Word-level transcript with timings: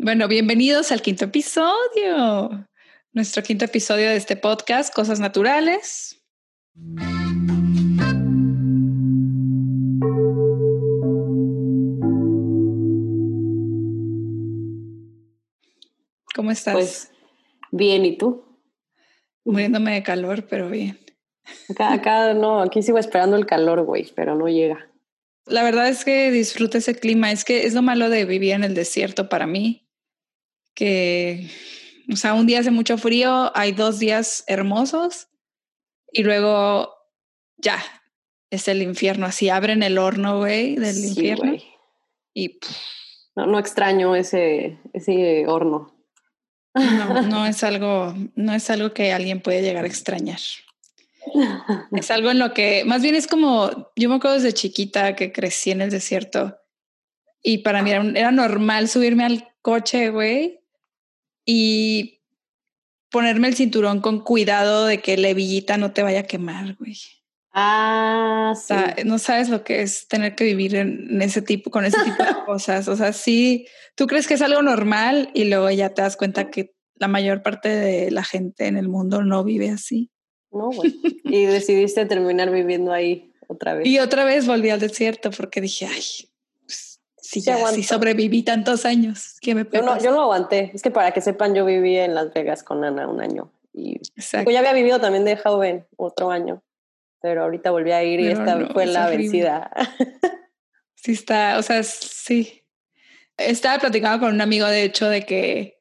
Bueno, 0.00 0.28
bienvenidos 0.28 0.92
al 0.92 1.02
quinto 1.02 1.24
episodio. 1.24 2.68
Nuestro 3.12 3.42
quinto 3.42 3.64
episodio 3.64 4.08
de 4.08 4.14
este 4.14 4.36
podcast, 4.36 4.94
Cosas 4.94 5.18
Naturales. 5.18 6.22
¿Cómo 16.32 16.52
estás? 16.52 16.74
Pues 16.74 17.10
bien, 17.72 18.04
¿y 18.04 18.16
tú? 18.16 18.44
Muriéndome 19.44 19.94
de 19.94 20.04
calor, 20.04 20.46
pero 20.48 20.70
bien. 20.70 21.00
Acá, 21.70 21.92
acá 21.92 22.34
no, 22.34 22.62
aquí 22.62 22.84
sigo 22.84 22.98
esperando 22.98 23.34
el 23.34 23.46
calor, 23.46 23.82
güey, 23.82 24.12
pero 24.14 24.36
no 24.36 24.46
llega. 24.46 24.92
La 25.44 25.64
verdad 25.64 25.88
es 25.88 26.04
que 26.04 26.30
disfruto 26.30 26.78
ese 26.78 26.94
clima. 26.94 27.32
Es 27.32 27.44
que 27.44 27.66
es 27.66 27.74
lo 27.74 27.82
malo 27.82 28.10
de 28.10 28.24
vivir 28.26 28.52
en 28.52 28.62
el 28.62 28.76
desierto 28.76 29.28
para 29.28 29.48
mí. 29.48 29.87
Que, 30.78 31.50
o 32.12 32.14
sea, 32.14 32.34
un 32.34 32.46
día 32.46 32.60
hace 32.60 32.70
mucho 32.70 32.98
frío, 32.98 33.50
hay 33.56 33.72
dos 33.72 33.98
días 33.98 34.44
hermosos 34.46 35.26
y 36.12 36.22
luego 36.22 36.94
ya 37.56 37.82
es 38.50 38.68
el 38.68 38.82
infierno. 38.82 39.26
Así 39.26 39.48
abren 39.48 39.82
el 39.82 39.98
horno, 39.98 40.38
güey, 40.38 40.76
del 40.76 40.94
Sí, 40.94 41.08
infierno. 41.08 41.56
Y 42.32 42.50
pff, 42.60 42.70
No, 43.34 43.46
no 43.46 43.58
extraño 43.58 44.14
ese, 44.14 44.78
ese 44.92 45.48
horno. 45.48 45.92
no, 46.74 47.22
no 47.22 47.44
es 47.46 47.64
algo, 47.64 48.14
no 48.36 48.54
es 48.54 48.70
algo 48.70 48.94
que 48.94 49.12
alguien 49.12 49.40
puede 49.40 49.62
llegar 49.62 49.82
a 49.82 49.88
extrañar. 49.88 50.38
Es 51.92 52.12
algo 52.12 52.30
en 52.30 52.38
lo 52.38 52.54
que, 52.54 52.84
más 52.84 53.02
bien 53.02 53.16
es 53.16 53.26
como, 53.26 53.90
yo 53.96 54.08
me 54.08 54.14
acuerdo 54.14 54.36
desde 54.36 54.54
chiquita 54.54 55.16
que 55.16 55.32
crecí 55.32 55.72
en 55.72 55.82
el 55.82 55.90
desierto 55.90 56.56
y 57.42 57.58
para 57.58 57.82
mí 57.82 57.90
era, 57.90 58.02
era 58.14 58.30
normal 58.30 58.88
subirme 58.88 59.24
al 59.24 59.48
coche, 59.60 60.10
güey, 60.10 60.60
y 61.50 62.20
ponerme 63.10 63.48
el 63.48 63.54
cinturón 63.54 64.02
con 64.02 64.20
cuidado 64.20 64.84
de 64.84 65.00
que 65.00 65.16
la 65.16 65.30
hebillita 65.30 65.78
no 65.78 65.92
te 65.92 66.02
vaya 66.02 66.20
a 66.20 66.24
quemar, 66.24 66.74
güey. 66.74 66.98
Ah, 67.54 68.52
O 68.52 68.54
sí. 68.54 68.66
sea, 68.66 68.94
no 69.06 69.18
sabes 69.18 69.48
lo 69.48 69.64
que 69.64 69.80
es 69.80 70.08
tener 70.08 70.34
que 70.34 70.44
vivir 70.44 70.76
en, 70.76 71.22
ese 71.22 71.40
tipo, 71.40 71.70
con 71.70 71.86
ese 71.86 71.96
tipo 72.04 72.22
de 72.22 72.34
cosas. 72.46 72.86
O 72.88 72.96
sea, 72.96 73.14
sí, 73.14 73.66
tú 73.94 74.06
crees 74.06 74.26
que 74.26 74.34
es 74.34 74.42
algo 74.42 74.60
normal 74.60 75.30
y 75.32 75.44
luego 75.44 75.70
ya 75.70 75.94
te 75.94 76.02
das 76.02 76.18
cuenta 76.18 76.50
que 76.50 76.74
la 76.96 77.08
mayor 77.08 77.42
parte 77.42 77.70
de 77.70 78.10
la 78.10 78.24
gente 78.24 78.66
en 78.66 78.76
el 78.76 78.90
mundo 78.90 79.24
no 79.24 79.42
vive 79.42 79.70
así. 79.70 80.10
No, 80.52 80.68
güey. 80.70 81.00
Y 81.24 81.46
decidiste 81.46 82.04
terminar 82.04 82.50
viviendo 82.50 82.92
ahí 82.92 83.32
otra 83.46 83.72
vez. 83.72 83.86
Y 83.86 84.00
otra 84.00 84.26
vez 84.26 84.46
volví 84.46 84.68
al 84.68 84.80
desierto 84.80 85.30
porque 85.30 85.62
dije, 85.62 85.86
ay, 85.86 86.28
si 87.28 87.42
ya 87.42 87.58
sobreviví 87.82 88.42
tantos 88.42 88.86
años, 88.86 89.36
¿qué 89.42 89.54
me 89.54 89.66
Yo 89.70 89.82
no, 89.82 90.00
yo 90.00 90.12
no 90.12 90.22
aguanté. 90.22 90.70
Es 90.72 90.80
que 90.80 90.90
para 90.90 91.12
que 91.12 91.20
sepan, 91.20 91.54
yo 91.54 91.66
viví 91.66 91.94
en 91.98 92.14
Las 92.14 92.32
Vegas 92.32 92.62
con 92.62 92.82
Ana 92.84 93.06
un 93.06 93.20
año. 93.20 93.52
Y 93.74 93.96
Exacto. 94.16 94.44
pues, 94.44 94.54
ya 94.54 94.60
había 94.60 94.72
vivido 94.72 94.98
también 94.98 95.26
de 95.26 95.36
joven 95.36 95.86
otro 95.98 96.30
año. 96.30 96.62
Pero 97.20 97.42
ahorita 97.42 97.70
volví 97.70 97.92
a 97.92 98.02
ir 98.02 98.20
y 98.20 98.28
Pero 98.28 98.38
esta 98.40 98.54
no, 98.54 98.68
fue 98.70 98.84
es 98.84 98.90
la 98.90 99.04
horrible. 99.06 99.24
vencida. 99.24 99.70
Sí 101.00 101.12
está, 101.12 101.58
o 101.58 101.62
sea, 101.62 101.84
sí. 101.84 102.64
Estaba 103.36 103.78
platicando 103.78 104.18
con 104.18 104.34
un 104.34 104.40
amigo, 104.40 104.66
de 104.66 104.82
hecho, 104.82 105.08
de 105.08 105.24
que 105.24 105.78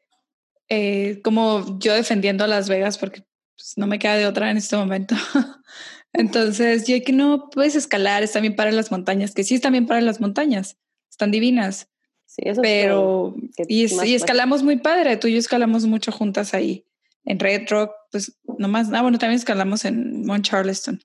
eh, 0.70 1.22
como 1.24 1.80
yo 1.80 1.96
defendiendo 1.96 2.44
a 2.44 2.48
Las 2.48 2.70
Vegas, 2.70 3.00
porque 3.00 3.24
pues, 3.56 3.74
no 3.78 3.88
me 3.88 3.98
queda 3.98 4.16
de 4.16 4.28
otra 4.28 4.52
en 4.52 4.58
este 4.58 4.78
momento. 4.78 5.16
Entonces, 6.14 6.86
yo 6.86 7.02
que 7.04 7.14
no 7.14 7.50
puedes 7.50 7.76
escalar, 7.76 8.22
está 8.22 8.42
bien 8.42 8.56
para 8.56 8.72
las 8.72 8.92
montañas, 8.92 9.34
que 9.34 9.44
sí 9.44 9.56
están 9.56 9.72
bien 9.72 9.88
para 9.88 10.02
las 10.02 10.22
montañas, 10.22 10.78
están 11.18 11.32
divinas, 11.32 11.88
Sí, 12.28 12.44
eso 12.46 12.62
pero 12.62 13.34
que 13.56 13.64
y, 13.68 13.86
es- 13.86 13.94
más- 13.94 14.06
y 14.06 14.14
más- 14.14 14.22
escalamos 14.22 14.62
muy 14.62 14.78
padre, 14.78 15.18
tú 15.18 15.28
y 15.28 15.34
yo 15.34 15.40
escalamos 15.40 15.86
mucho 15.88 16.12
juntas 16.12 16.54
ahí 16.54 16.86
en 17.26 17.40
Red 17.40 17.68
Rock, 17.70 17.92
pues 18.12 18.38
nomás, 18.60 18.88
ah, 18.94 19.02
bueno, 19.02 19.18
también 19.18 19.38
escalamos 19.40 19.84
en 19.86 20.26
Mount 20.26 20.46
Charleston. 20.46 21.02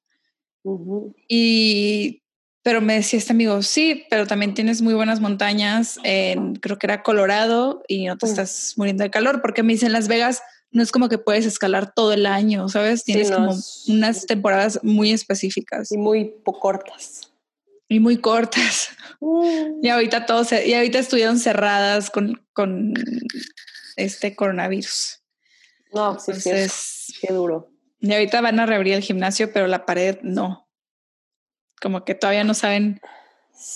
Y, 1.28 2.22
pero 2.62 2.80
me 2.80 2.94
decía 2.94 3.18
este 3.18 3.32
amigo, 3.32 3.62
sí, 3.62 4.04
pero 4.10 4.26
también 4.26 4.54
tienes 4.54 4.82
muy 4.82 4.94
buenas 4.94 5.20
montañas 5.20 5.98
en, 6.04 6.54
creo 6.56 6.78
que 6.78 6.86
era 6.86 7.02
Colorado 7.02 7.82
y 7.88 8.06
no 8.06 8.16
te 8.18 8.26
estás 8.26 8.74
muriendo 8.76 9.02
de 9.02 9.10
calor, 9.10 9.40
porque 9.42 9.62
me 9.62 9.72
dicen 9.72 9.92
Las 9.92 10.08
Vegas 10.08 10.42
no 10.70 10.82
es 10.82 10.92
como 10.92 11.08
que 11.08 11.18
puedes 11.18 11.44
escalar 11.44 11.92
todo 11.94 12.12
el 12.12 12.24
año, 12.24 12.68
¿sabes? 12.68 13.04
Tienes 13.04 13.30
no, 13.30 13.36
como 13.36 13.56
unas 13.88 14.26
temporadas 14.26 14.80
muy 14.82 15.10
específicas 15.10 15.90
Y 15.92 15.98
muy 15.98 16.34
cortas. 16.44 17.31
Y 17.92 18.00
muy 18.00 18.18
cortas. 18.18 18.88
Y 19.82 19.88
ahorita 19.88 20.26
todos, 20.26 20.50
y 20.52 20.74
ahorita 20.74 20.98
estuvieron 20.98 21.38
cerradas 21.38 22.10
con, 22.10 22.44
con 22.52 22.92
este 23.96 24.34
coronavirus. 24.34 25.22
No, 25.92 26.18
sí, 26.18 26.32
sí, 26.32 26.48
Entonces, 26.50 27.06
qué 27.20 27.32
duro. 27.32 27.70
y 28.00 28.12
ahorita 28.12 28.40
van 28.40 28.58
a 28.58 28.66
reabrir 28.66 28.94
el 28.94 29.02
gimnasio, 29.02 29.52
pero 29.52 29.66
la 29.68 29.86
pared 29.86 30.18
no. 30.22 30.68
Como 31.80 32.04
que 32.04 32.14
todavía 32.14 32.44
no 32.44 32.54
saben 32.54 33.00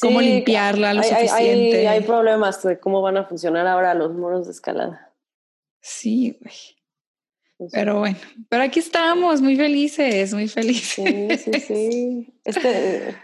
cómo 0.01 0.21
Sí, 0.21 0.27
limpiarla 0.27 0.95
lo 0.95 1.03
hay, 1.03 1.11
hay- 1.11 1.29
suficiente. 1.29 1.79
hay- 1.81 1.87
hay 1.87 2.01
problemas 2.03 2.63
de 2.63 2.81
cómo 2.81 3.03
van 3.03 3.17
a 3.19 3.25
funcionar 3.27 3.67
ahora 3.67 3.95
los 3.95 4.13
muros 4.15 4.47
de 4.47 4.53
escalada. 4.53 5.13
Sí, 5.81 6.37
güey. 6.41 6.55
Pues, 7.59 7.71
Pero 7.73 8.01
bueno, 8.01 8.19
pero 8.49 8.65
aquí 8.65 8.81
estamos 8.81 9.41
muy 9.41 9.57
felices, 9.57 10.35
muy 10.35 10.47
felices. 10.49 11.05
Sí, 11.05 11.39
sí, 11.39 11.61
sí. 11.61 12.35
Este, 12.45 13.17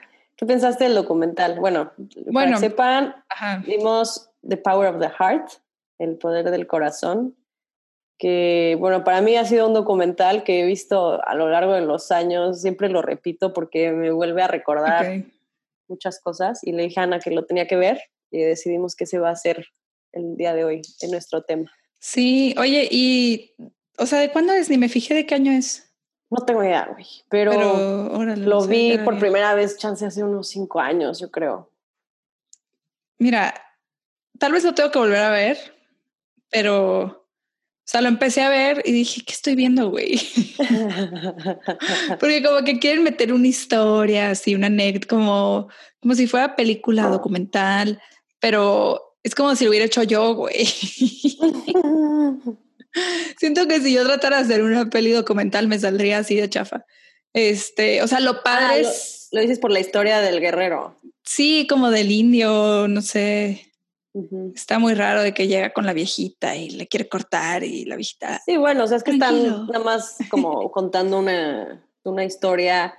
¿Qué 0.42 0.46
pensaste 0.46 0.82
del 0.82 0.96
documental? 0.96 1.60
Bueno, 1.60 1.92
para 1.94 2.32
Bueno. 2.32 2.52
que 2.54 2.58
sepan, 2.58 3.14
Ajá. 3.28 3.62
vimos 3.64 4.28
The 4.42 4.56
Power 4.56 4.92
of 4.92 5.00
the 5.00 5.08
Heart, 5.08 5.48
el 6.00 6.18
poder 6.18 6.50
del 6.50 6.66
corazón, 6.66 7.36
que, 8.18 8.76
bueno, 8.80 9.04
para 9.04 9.20
mí 9.20 9.36
ha 9.36 9.44
sido 9.44 9.68
un 9.68 9.72
documental 9.72 10.42
que 10.42 10.60
he 10.60 10.66
visto 10.66 11.24
a 11.24 11.36
lo 11.36 11.48
largo 11.48 11.74
de 11.74 11.82
los 11.82 12.10
años, 12.10 12.60
siempre 12.60 12.88
lo 12.88 13.02
repito 13.02 13.52
porque 13.52 13.92
me 13.92 14.10
vuelve 14.10 14.42
a 14.42 14.48
recordar 14.48 15.20
ok. 15.20 15.26
muchas 15.86 16.18
cosas 16.18 16.58
y 16.64 16.72
le 16.72 16.82
dije 16.82 16.98
a 16.98 17.04
Ana 17.04 17.20
que 17.20 17.30
lo 17.30 17.44
tenía 17.44 17.68
que 17.68 17.76
ver 17.76 18.00
y 18.32 18.40
decidimos 18.40 18.96
que 18.96 19.06
se 19.06 19.20
va 19.20 19.28
a 19.28 19.34
hacer 19.34 19.64
el 20.10 20.36
día 20.36 20.54
de 20.54 20.64
hoy 20.64 20.82
en 21.02 21.12
nuestro 21.12 21.44
tema. 21.44 21.70
Sí, 22.00 22.52
oye, 22.58 22.88
y, 22.90 23.54
o 23.96 24.06
sea, 24.06 24.18
¿de 24.18 24.32
cuándo 24.32 24.52
es? 24.54 24.68
Ni 24.70 24.76
me 24.76 24.88
fijé 24.88 25.14
de 25.14 25.24
qué 25.24 25.36
año 25.36 25.52
es. 25.52 25.91
No 26.32 26.46
tengo 26.46 26.64
idea, 26.64 26.88
güey, 26.90 27.04
pero, 27.28 27.50
Pero, 27.50 28.12
órale, 28.14 28.46
lo 28.46 28.66
vi 28.66 28.96
por 29.04 29.18
primera 29.18 29.54
vez, 29.54 29.76
chance 29.76 30.06
hace 30.06 30.24
unos 30.24 30.48
cinco 30.48 30.80
años, 30.80 31.20
yo 31.20 31.30
creo. 31.30 31.70
Mira, 33.18 33.52
tal 34.38 34.52
vez 34.52 34.64
lo 34.64 34.72
tengo 34.72 34.90
que 34.90 34.98
volver 34.98 35.18
a 35.18 35.30
ver, 35.30 35.58
pero, 36.48 37.02
o 37.02 37.26
sea, 37.84 38.00
lo 38.00 38.08
empecé 38.08 38.40
a 38.40 38.48
ver 38.48 38.80
y 38.86 38.92
dije, 38.92 39.20
¿qué 39.26 39.32
estoy 39.34 39.56
viendo, 39.56 39.90
güey? 39.90 40.18
Porque 42.18 42.42
como 42.42 42.64
que 42.64 42.78
quieren 42.78 43.02
meter 43.02 43.34
una 43.34 43.48
historia, 43.48 44.30
así, 44.30 44.54
una 44.54 44.68
anécdota, 44.68 45.08
como, 45.08 45.68
como 46.00 46.14
si 46.14 46.26
fuera 46.26 46.56
película 46.56 47.08
documental, 47.08 48.00
pero 48.40 49.18
es 49.22 49.34
como 49.34 49.54
si 49.54 49.64
lo 49.64 49.70
hubiera 49.70 49.84
hecho 49.84 50.02
yo, 50.02 50.34
güey. 50.34 50.66
Siento 53.38 53.66
que 53.66 53.80
si 53.80 53.92
yo 53.94 54.04
tratara 54.04 54.38
de 54.38 54.42
hacer 54.44 54.62
una 54.62 54.88
peli 54.90 55.12
documental 55.12 55.68
me 55.68 55.78
saldría 55.78 56.18
así 56.18 56.36
de 56.36 56.48
chafa. 56.48 56.84
Este, 57.32 58.02
o 58.02 58.08
sea, 58.08 58.20
lo 58.20 58.42
padre 58.42 58.64
Ah, 58.66 58.78
lo, 58.82 58.88
es, 58.88 59.28
lo 59.32 59.40
dices 59.40 59.58
por 59.58 59.70
la 59.70 59.80
historia 59.80 60.20
del 60.20 60.40
guerrero. 60.40 60.96
sí, 61.22 61.66
como 61.68 61.90
del 61.90 62.10
indio, 62.10 62.86
no 62.88 63.00
sé, 63.00 63.72
está 64.54 64.78
muy 64.78 64.92
raro 64.94 65.22
de 65.22 65.32
que 65.32 65.48
llega 65.48 65.72
con 65.72 65.86
la 65.86 65.94
viejita 65.94 66.54
y 66.56 66.68
le 66.70 66.86
quiere 66.86 67.08
cortar 67.08 67.64
y 67.64 67.86
la 67.86 67.96
viejita. 67.96 68.42
Sí, 68.44 68.58
bueno, 68.58 68.84
o 68.84 68.86
sea, 68.86 68.98
es 68.98 69.02
que 69.04 69.16
Tranquilo. 69.16 69.46
están 69.62 69.66
nada 69.68 69.84
más 69.84 70.18
como 70.30 70.70
contando 70.70 71.18
una, 71.18 71.82
una 72.04 72.24
historia 72.24 72.94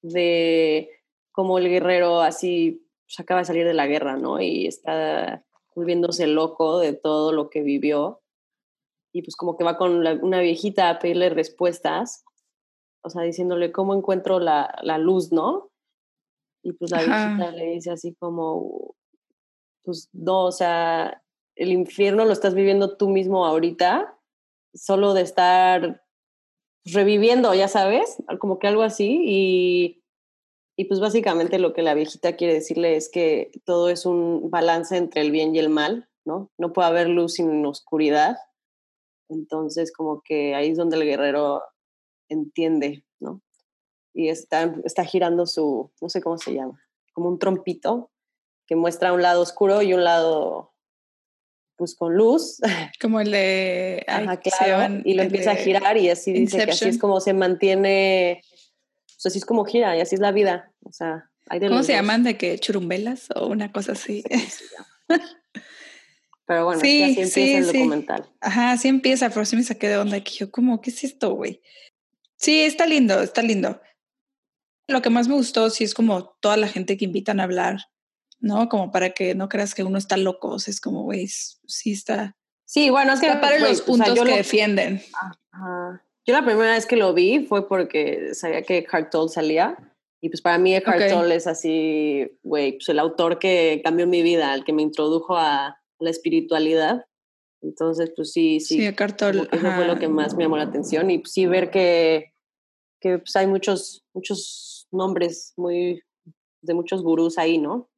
de 0.00 0.88
cómo 1.32 1.58
el 1.58 1.68
guerrero 1.68 2.22
así 2.22 2.86
pues, 3.06 3.20
acaba 3.20 3.40
de 3.40 3.46
salir 3.46 3.66
de 3.66 3.74
la 3.74 3.86
guerra, 3.86 4.16
¿no? 4.16 4.40
Y 4.40 4.66
está 4.66 5.44
volviéndose 5.74 6.26
loco 6.26 6.78
de 6.78 6.94
todo 6.94 7.32
lo 7.32 7.50
que 7.50 7.60
vivió. 7.60 8.22
Y 9.16 9.22
pues 9.22 9.34
como 9.34 9.56
que 9.56 9.64
va 9.64 9.78
con 9.78 10.04
la- 10.04 10.12
una 10.20 10.40
viejita 10.40 10.90
a 10.90 10.98
pedirle 10.98 11.30
respuestas, 11.30 12.22
o 13.02 13.08
sea, 13.08 13.22
diciéndole 13.22 13.72
cómo 13.72 13.94
encuentro 13.94 14.38
la, 14.40 14.78
la 14.82 14.98
luz, 14.98 15.32
¿no? 15.32 15.70
Y 16.62 16.72
pues 16.72 16.90
la 16.90 16.98
Ajá. 16.98 17.06
viejita 17.06 17.50
le 17.52 17.64
dice 17.72 17.90
así 17.92 18.14
como, 18.18 18.94
pues 19.84 20.10
no, 20.12 20.44
o 20.44 20.52
sea, 20.52 21.22
el 21.54 21.72
infierno 21.72 22.26
lo 22.26 22.32
estás 22.32 22.54
viviendo 22.54 22.98
tú 22.98 23.08
mismo 23.08 23.46
ahorita, 23.46 24.18
solo 24.74 25.14
de 25.14 25.22
estar 25.22 26.02
reviviendo, 26.84 27.54
ya 27.54 27.68
sabes, 27.68 28.22
como 28.38 28.58
que 28.58 28.66
algo 28.66 28.82
así. 28.82 29.22
Y, 29.24 30.04
y 30.76 30.84
pues 30.84 31.00
básicamente 31.00 31.58
lo 31.58 31.72
que 31.72 31.80
la 31.80 31.94
viejita 31.94 32.36
quiere 32.36 32.52
decirle 32.52 32.96
es 32.96 33.08
que 33.08 33.50
todo 33.64 33.88
es 33.88 34.04
un 34.04 34.50
balance 34.50 34.94
entre 34.94 35.22
el 35.22 35.30
bien 35.30 35.54
y 35.54 35.58
el 35.58 35.70
mal, 35.70 36.06
¿no? 36.26 36.50
No 36.58 36.74
puede 36.74 36.88
haber 36.88 37.08
luz 37.08 37.34
sin 37.34 37.64
oscuridad. 37.64 38.36
Entonces, 39.28 39.92
como 39.92 40.22
que 40.22 40.54
ahí 40.54 40.70
es 40.70 40.76
donde 40.76 40.96
el 40.96 41.04
guerrero 41.04 41.62
entiende, 42.28 43.04
¿no? 43.20 43.42
Y 44.14 44.28
está, 44.28 44.74
está 44.84 45.04
girando 45.04 45.46
su, 45.46 45.90
no 46.00 46.08
sé 46.08 46.20
cómo 46.20 46.38
se 46.38 46.54
llama, 46.54 46.80
como 47.12 47.28
un 47.28 47.38
trompito 47.38 48.10
que 48.66 48.76
muestra 48.76 49.12
un 49.12 49.22
lado 49.22 49.42
oscuro 49.42 49.82
y 49.82 49.92
un 49.94 50.04
lado 50.04 50.72
pues 51.76 51.94
con 51.94 52.14
luz. 52.14 52.58
Como 53.00 53.20
el 53.20 53.30
de... 53.30 54.04
Ajá, 54.08 54.38
claro, 54.38 55.02
y 55.04 55.14
lo 55.14 55.22
empieza 55.22 55.52
a 55.52 55.56
girar 55.56 55.96
y 55.98 56.08
así 56.08 56.32
dice 56.32 56.64
que 56.64 56.72
así 56.72 56.88
es 56.88 56.98
como 56.98 57.20
se 57.20 57.34
mantiene, 57.34 58.40
pues 59.14 59.26
así 59.26 59.38
es 59.38 59.44
como 59.44 59.64
gira 59.64 59.96
y 59.96 60.00
así 60.00 60.14
es 60.14 60.20
la 60.20 60.32
vida. 60.32 60.72
O 60.82 60.92
sea, 60.92 61.30
hay 61.48 61.60
de 61.60 61.68
¿Cómo 61.68 61.82
se 61.82 61.92
llaman? 61.92 62.24
¿De 62.24 62.36
que 62.36 62.58
churumbelas 62.58 63.28
o 63.34 63.46
una 63.46 63.70
cosa 63.72 63.92
así? 63.92 64.24
Pero 66.46 66.64
bueno, 66.64 66.80
sí, 66.80 67.02
así 67.02 67.20
empieza 67.22 67.58
el 67.58 67.66
documental. 67.66 68.30
Ajá, 68.40 68.72
así 68.72 68.88
empieza, 68.88 69.30
pero 69.30 69.44
sí 69.44 69.56
me 69.56 69.64
saqué 69.64 69.88
de 69.88 69.98
onda 69.98 70.20
que 70.20 70.32
yo, 70.32 70.50
como, 70.50 70.80
¿qué 70.80 70.90
es 70.90 71.02
esto, 71.02 71.34
güey? 71.34 71.60
Sí, 72.36 72.60
está 72.60 72.86
lindo, 72.86 73.20
está 73.20 73.42
lindo. 73.42 73.80
Lo 74.86 75.02
que 75.02 75.10
más 75.10 75.26
me 75.26 75.34
gustó 75.34 75.70
sí 75.70 75.82
es 75.82 75.94
como 75.94 76.36
toda 76.40 76.56
la 76.56 76.68
gente 76.68 76.96
que 76.96 77.04
invitan 77.04 77.40
a 77.40 77.44
hablar, 77.44 77.78
¿no? 78.38 78.68
Como 78.68 78.92
para 78.92 79.10
que 79.10 79.34
no 79.34 79.48
creas 79.48 79.74
que 79.74 79.82
uno 79.82 79.98
está 79.98 80.16
loco, 80.16 80.50
o 80.50 80.58
sea, 80.60 80.70
es 80.70 80.80
como, 80.80 81.02
güey, 81.02 81.26
sí 81.26 81.92
está. 81.92 82.36
Sí, 82.64 82.90
bueno, 82.90 83.12
es 83.12 83.20
que 83.20 83.28
para 83.28 83.58
los 83.58 83.80
puntos 83.82 84.18
que 84.20 84.36
defienden. 84.36 85.02
Yo 86.24 86.32
la 86.32 86.44
primera 86.44 86.72
vez 86.72 86.86
que 86.86 86.96
lo 86.96 87.14
vi 87.14 87.44
fue 87.46 87.68
porque 87.68 88.34
sabía 88.34 88.62
que 88.62 88.84
Cartol 88.84 89.30
salía. 89.30 89.76
Y 90.20 90.28
pues 90.28 90.40
para 90.40 90.58
mí 90.58 90.74
Eckhart 90.74 91.10
Tolle 91.10 91.34
es 91.34 91.46
así, 91.46 92.38
güey, 92.42 92.72
pues 92.72 92.88
el 92.88 92.98
autor 92.98 93.38
que 93.38 93.80
cambió 93.84 94.06
mi 94.06 94.22
vida, 94.22 94.54
el 94.54 94.64
que 94.64 94.72
me 94.72 94.82
introdujo 94.82 95.36
a 95.36 95.80
la 95.98 96.10
espiritualidad. 96.10 97.04
Entonces, 97.62 98.12
pues 98.14 98.32
sí, 98.32 98.60
sí. 98.60 98.76
Sí, 98.76 98.86
Eckhart 98.86 99.18
Tolle. 99.18 99.48
Eso 99.50 99.72
fue 99.72 99.86
lo 99.86 99.98
que 99.98 100.08
más 100.08 100.34
me 100.36 100.44
llamó 100.44 100.56
la 100.56 100.64
atención. 100.64 101.10
Y 101.10 101.18
pues, 101.18 101.32
sí 101.32 101.46
ver 101.46 101.70
que, 101.70 102.32
que 103.00 103.18
pues 103.18 103.34
hay 103.36 103.46
muchos, 103.46 104.04
muchos 104.14 104.86
nombres 104.90 105.52
muy, 105.56 106.02
de 106.62 106.74
muchos 106.74 107.02
gurús 107.02 107.38
ahí, 107.38 107.58
¿no? 107.58 107.90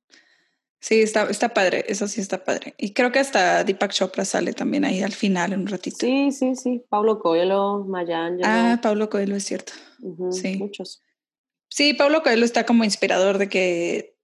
Sí, 0.80 1.00
está, 1.00 1.28
está 1.28 1.52
padre, 1.52 1.84
eso 1.88 2.06
sí 2.06 2.20
está 2.20 2.44
padre. 2.44 2.74
Y 2.78 2.92
creo 2.92 3.10
que 3.10 3.18
hasta 3.18 3.64
Deepak 3.64 3.92
Chopra 3.92 4.24
sale 4.24 4.52
también 4.52 4.84
ahí 4.84 5.02
al 5.02 5.12
final 5.12 5.52
en 5.52 5.60
un 5.60 5.66
ratito. 5.66 5.96
Sí, 5.98 6.30
sí, 6.30 6.54
sí. 6.54 6.84
Pablo 6.88 7.18
Coelho, 7.18 7.84
Mayan. 7.84 8.38
Ah, 8.44 8.78
Pablo 8.80 9.10
Coelho 9.10 9.34
es 9.34 9.44
cierto. 9.44 9.72
sí. 10.30 10.56
Muchos. 10.56 11.02
Sí, 11.68 11.94
Pablo 11.94 12.22
Coelho 12.22 12.44
está 12.44 12.64
como 12.64 12.84
inspirador 12.84 13.38
de 13.38 13.48
que, 13.48 14.16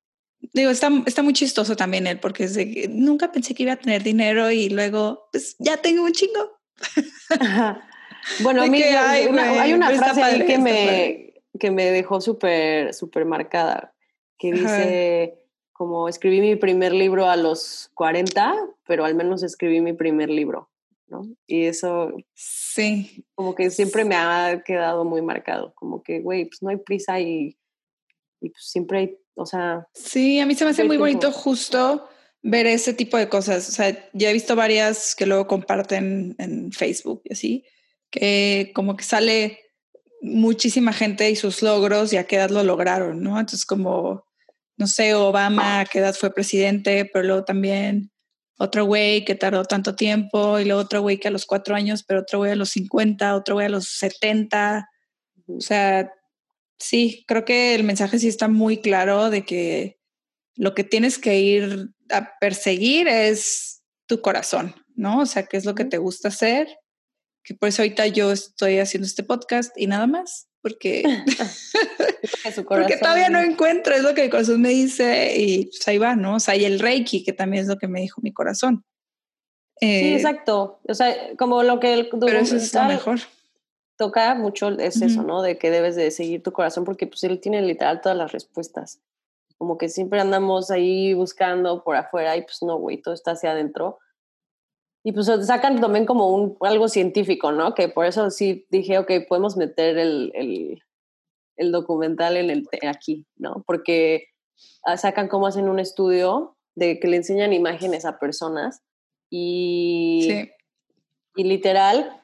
digo, 0.54 0.70
está, 0.70 0.90
está 1.04 1.22
muy 1.22 1.32
chistoso 1.32 1.76
también 1.76 2.06
él, 2.06 2.20
porque 2.20 2.44
es 2.44 2.54
de 2.54 2.70
que 2.70 2.88
nunca 2.88 3.32
pensé 3.32 3.54
que 3.54 3.64
iba 3.64 3.72
a 3.72 3.78
tener 3.78 4.02
dinero 4.02 4.50
y 4.50 4.70
luego, 4.70 5.28
pues 5.32 5.56
ya 5.58 5.76
tengo 5.76 6.04
un 6.04 6.12
chingo. 6.12 6.58
bueno, 8.40 8.62
a 8.62 8.66
mí 8.66 8.82
hay, 8.82 9.26
una, 9.26 9.90
frase 9.90 10.22
ahí 10.22 10.46
que 10.46 10.58
me, 10.58 11.34
que 11.58 11.70
me 11.70 11.90
dejó 11.90 12.20
súper, 12.20 12.94
súper 12.94 13.24
marcada, 13.24 13.94
que 14.38 14.52
dice 14.52 15.44
como 15.74 16.08
escribí 16.08 16.40
mi 16.40 16.54
primer 16.54 16.92
libro 16.92 17.28
a 17.28 17.36
los 17.36 17.90
40, 17.94 18.54
pero 18.86 19.04
al 19.04 19.16
menos 19.16 19.42
escribí 19.42 19.80
mi 19.80 19.92
primer 19.92 20.30
libro, 20.30 20.70
¿no? 21.08 21.22
Y 21.48 21.64
eso, 21.64 22.12
sí, 22.32 23.24
como 23.34 23.56
que 23.56 23.70
siempre 23.70 24.04
me 24.04 24.14
ha 24.14 24.62
quedado 24.64 25.04
muy 25.04 25.20
marcado, 25.20 25.74
como 25.74 26.02
que, 26.02 26.20
güey, 26.20 26.44
pues 26.44 26.62
no 26.62 26.68
hay 26.70 26.76
prisa 26.76 27.18
y, 27.20 27.58
y 28.44 28.50
pues 28.50 28.64
siempre 28.70 28.98
hay, 28.98 29.18
o 29.34 29.46
sea... 29.46 29.86
Sí, 29.94 30.38
a 30.40 30.46
mí 30.46 30.54
se 30.54 30.64
me 30.64 30.70
hace 30.70 30.84
muy 30.84 30.96
bonito 30.96 31.32
justo 31.32 32.08
ver 32.42 32.66
ese 32.66 32.92
tipo 32.92 33.16
de 33.16 33.28
cosas, 33.28 33.68
o 33.68 33.72
sea, 33.72 34.10
ya 34.12 34.30
he 34.30 34.32
visto 34.34 34.54
varias 34.54 35.14
que 35.14 35.26
luego 35.26 35.46
comparten 35.46 36.36
en 36.38 36.72
Facebook 36.72 37.22
y 37.24 37.32
así, 37.32 37.64
que 38.10 38.72
como 38.74 38.96
que 38.96 39.04
sale 39.04 39.60
muchísima 40.20 40.92
gente 40.92 41.30
y 41.30 41.36
sus 41.36 41.62
logros 41.62 42.12
y 42.12 42.18
a 42.18 42.26
qué 42.26 42.36
edad 42.36 42.50
lo 42.50 42.62
lograron, 42.62 43.22
¿no? 43.22 43.40
Entonces 43.40 43.64
como 43.64 44.24
no 44.76 44.86
sé, 44.86 45.14
Obama, 45.14 45.80
a 45.80 45.84
qué 45.84 46.00
edad 46.00 46.14
fue 46.14 46.34
presidente, 46.34 47.08
pero 47.12 47.24
luego 47.24 47.44
también 47.44 48.10
otro 48.58 48.84
güey 48.84 49.24
que 49.24 49.34
tardó 49.34 49.64
tanto 49.64 49.94
tiempo, 49.94 50.58
y 50.58 50.64
luego 50.64 50.80
otro 50.80 51.00
güey 51.02 51.18
que 51.18 51.28
a 51.28 51.30
los 51.30 51.46
cuatro 51.46 51.74
años, 51.74 52.04
pero 52.04 52.20
otro 52.20 52.38
güey 52.38 52.52
a 52.52 52.56
los 52.56 52.70
50, 52.70 53.34
otro 53.34 53.56
güey 53.56 53.66
a 53.66 53.70
los 53.70 53.88
70. 53.88 54.88
O 55.46 55.60
sea, 55.60 56.12
sí, 56.84 57.24
creo 57.26 57.44
que 57.44 57.74
el 57.74 57.84
mensaje 57.84 58.18
sí 58.18 58.28
está 58.28 58.48
muy 58.48 58.78
claro 58.78 59.30
de 59.30 59.44
que 59.44 59.98
lo 60.56 60.74
que 60.74 60.84
tienes 60.84 61.18
que 61.18 61.38
ir 61.40 61.90
a 62.10 62.38
perseguir 62.38 63.08
es 63.08 63.82
tu 64.06 64.20
corazón, 64.20 64.74
¿no? 64.94 65.20
O 65.20 65.26
sea, 65.26 65.46
qué 65.46 65.56
es 65.56 65.64
lo 65.64 65.74
que 65.74 65.84
te 65.84 65.98
gusta 65.98 66.28
hacer, 66.28 66.68
que 67.42 67.54
por 67.54 67.68
eso 67.68 67.82
ahorita 67.82 68.06
yo 68.08 68.32
estoy 68.32 68.78
haciendo 68.78 69.06
este 69.06 69.22
podcast 69.22 69.76
y 69.76 69.86
nada 69.86 70.06
más 70.06 70.48
porque, 70.64 71.02
porque 72.68 72.96
todavía 73.00 73.28
no 73.28 73.38
encuentro, 73.38 73.94
es 73.94 74.02
lo 74.02 74.14
que 74.14 74.24
el 74.24 74.30
corazón 74.30 74.62
me 74.62 74.70
dice 74.70 75.34
y 75.36 75.66
pues 75.66 75.86
ahí 75.88 75.98
va, 75.98 76.16
¿no? 76.16 76.36
O 76.36 76.40
sea, 76.40 76.56
y 76.56 76.64
el 76.64 76.80
Reiki, 76.80 77.22
que 77.22 77.34
también 77.34 77.62
es 77.62 77.68
lo 77.68 77.76
que 77.76 77.86
me 77.86 78.00
dijo 78.00 78.22
mi 78.22 78.32
corazón. 78.32 78.82
sí, 79.78 79.86
eh, 79.86 80.16
exacto. 80.16 80.80
O 80.88 80.94
sea, 80.94 81.14
como 81.36 81.62
lo 81.62 81.80
que 81.80 81.92
el 81.92 82.08
Pero 82.08 82.38
eso 82.38 82.56
es 82.56 82.72
lo 82.72 82.84
mejor. 82.84 83.20
Toca 83.96 84.34
mucho 84.34 84.70
es 84.70 85.00
eso, 85.02 85.22
¿no? 85.22 85.40
De 85.42 85.56
que 85.56 85.70
debes 85.70 85.94
de 85.94 86.10
seguir 86.10 86.42
tu 86.42 86.52
corazón 86.52 86.84
porque 86.84 87.06
pues 87.06 87.22
él 87.24 87.40
tiene 87.40 87.62
literal 87.62 88.00
todas 88.00 88.18
las 88.18 88.32
respuestas. 88.32 89.00
Como 89.56 89.78
que 89.78 89.88
siempre 89.88 90.20
andamos 90.20 90.70
ahí 90.70 91.14
buscando 91.14 91.84
por 91.84 91.96
afuera 91.96 92.36
y 92.36 92.42
pues 92.42 92.60
no, 92.62 92.76
güey, 92.76 93.00
todo 93.00 93.14
está 93.14 93.32
hacia 93.32 93.52
adentro. 93.52 93.98
Y 95.04 95.12
pues 95.12 95.30
sacan 95.46 95.80
también 95.80 96.06
como 96.06 96.34
un, 96.34 96.56
algo 96.60 96.88
científico, 96.88 97.52
¿no? 97.52 97.74
Que 97.74 97.88
por 97.88 98.06
eso 98.06 98.30
sí 98.30 98.66
dije, 98.70 98.98
ok, 98.98 99.12
podemos 99.28 99.56
meter 99.56 99.98
el, 99.98 100.32
el, 100.34 100.82
el 101.56 101.72
documental 101.72 102.36
en 102.36 102.50
el, 102.50 102.68
aquí, 102.88 103.26
¿no? 103.36 103.62
Porque 103.66 104.28
ah, 104.84 104.96
sacan 104.96 105.28
cómo 105.28 105.46
hacen 105.46 105.68
un 105.68 105.78
estudio 105.78 106.56
de 106.74 106.98
que 106.98 107.06
le 107.06 107.18
enseñan 107.18 107.52
imágenes 107.52 108.04
a 108.04 108.18
personas 108.18 108.82
y, 109.30 110.48
y 111.36 111.44
literal 111.44 112.23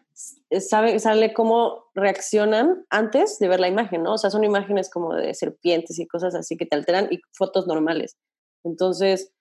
sabe, 0.61 0.99
sale 0.99 1.33
cómo 1.33 1.91
reaccionan 1.95 2.85
antes 2.91 3.39
de 3.39 3.49
ver 3.49 3.61
la 3.61 3.69
imagen, 3.69 4.03
¿no? 4.03 4.15
O 4.15 4.19
sea, 4.19 4.31
son 4.31 4.45
imágenes 4.45 4.91
como 4.91 5.15
de 5.15 5.35
serpientes 5.35 5.99
y 5.99 6.07
cosas 6.07 6.35
así 6.35 6.57
que 6.57 6.67
te 6.67 6.77
alteran 6.77 7.09
y 7.11 7.21
fotos 7.33 7.67
normales. 7.67 8.17
Entonces, 8.65 9.33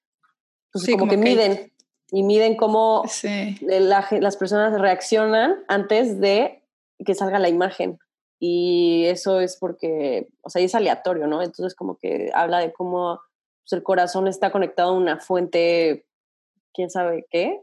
pues 0.71 0.85
como, 0.91 1.07
que 1.07 1.17
miden 1.17 1.73
y 2.11 2.23
miden 2.23 2.55
cómo 2.55 3.03
las 3.61 4.37
personas 4.37 4.79
reaccionan 4.79 5.63
antes 5.67 6.19
de 6.19 6.63
que 7.05 7.15
salga 7.15 7.39
la 7.39 7.49
imagen. 7.49 7.99
Y 8.39 9.05
eso 9.05 9.41
es 9.41 9.57
porque, 9.57 10.29
o 10.41 10.49
sea, 10.49 10.61
es 10.61 10.73
aleatorio, 10.73 11.27
¿no? 11.27 11.41
Entonces 11.41 11.75
como 11.75 11.97
que 11.97 12.29
habla 12.33 12.59
de 12.59 12.71
cómo 12.71 13.19
pues, 13.63 13.73
el 13.73 13.83
corazón 13.83 14.27
está 14.27 14.51
conectado 14.51 14.91
a 14.91 14.97
una 14.97 15.19
fuente, 15.19 16.05
quién 16.73 16.89
sabe 16.89 17.25
qué, 17.29 17.61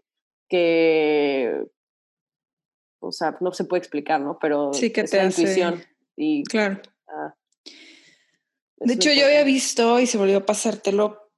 que, 0.49 1.65
o 3.07 3.13
sea, 3.13 3.37
no 3.41 3.53
se 3.53 3.65
puede 3.65 3.81
explicar, 3.81 4.21
¿no? 4.21 4.39
Pero 4.41 4.73
sí 4.73 4.91
que 4.91 5.05
te 5.05 5.23
intuición. 5.23 5.83
Y, 6.17 6.45
claro. 6.45 6.81
Ah, 7.09 7.35
de 8.79 8.95
hecho, 8.95 9.13
yo 9.13 9.27
había 9.27 9.45
visto 9.45 9.99
y 10.01 10.07
se 10.07 10.19
volvió 10.19 10.39
a 10.39 10.47
pasártelo 10.47 11.31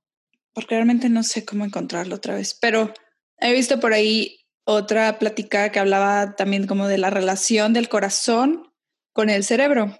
porque 0.52 0.74
realmente 0.74 1.08
no 1.08 1.22
sé 1.22 1.44
cómo 1.44 1.64
encontrarlo 1.64 2.16
otra 2.16 2.34
vez, 2.34 2.58
pero 2.60 2.92
he 3.38 3.52
visto 3.52 3.78
por 3.78 3.92
ahí 3.92 4.40
otra 4.64 5.18
plática 5.18 5.70
que 5.70 5.78
hablaba 5.78 6.34
también 6.34 6.66
como 6.66 6.88
de 6.88 6.98
la 6.98 7.10
relación 7.10 7.72
del 7.72 7.88
corazón 7.88 8.72
con 9.12 9.30
el 9.30 9.44
cerebro. 9.44 9.96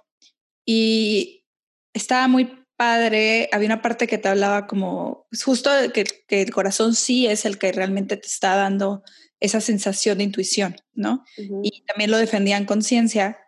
Y 0.67 1.47
estaba 1.95 2.29
muy 2.29 2.58
padre, 2.79 3.51
había 3.53 3.67
una 3.67 3.83
parte 3.83 4.07
que 4.07 4.17
te 4.17 4.29
hablaba 4.29 4.67
como, 4.67 5.27
pues, 5.29 5.45
justo 5.45 5.71
que, 5.93 6.05
que, 6.05 6.41
el 6.41 6.51
corazón 6.51 6.95
sí 6.95 7.27
es 7.27 7.45
el 7.45 7.59
que 7.59 7.73
realmente 7.73 8.17
te 8.17 8.27
está 8.27 8.57
dando 8.57 9.03
esa 9.41 9.61
sensación 9.61 10.19
de 10.19 10.25
intuición, 10.25 10.77
¿no? 10.95 11.25
Y 11.37 11.83
también 11.83 12.11
lo 12.11 12.17
defendían 12.17 12.65
con 12.65 12.83
ciencia. 12.83 13.39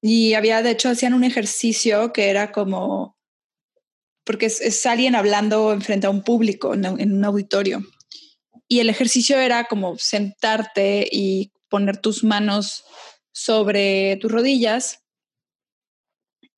Y 0.00 0.34
había, 0.34 0.62
de 0.62 0.70
hecho, 0.70 0.88
hacían 0.88 1.14
un 1.14 1.24
ejercicio 1.24 2.12
que 2.12 2.30
era 2.30 2.52
como 2.52 3.14
porque 4.24 4.46
es, 4.46 4.86
alguien 4.86 5.14
hablando 5.14 5.72
enfrente 5.72 6.06
a 6.06 6.10
un 6.10 6.22
público 6.22 6.74
en, 6.74 6.86
un 6.86 7.24
auditorio. 7.24 7.84
Y 8.66 8.80
el 8.80 8.88
ejercicio 8.88 9.38
era 9.38 9.64
como 9.64 9.98
sentarte 9.98 11.06
y 11.10 11.52
poner 11.68 11.98
tus 11.98 12.24
manos 12.24 12.84
sobre 13.32 14.16
tus 14.16 14.32
rodillas 14.32 15.04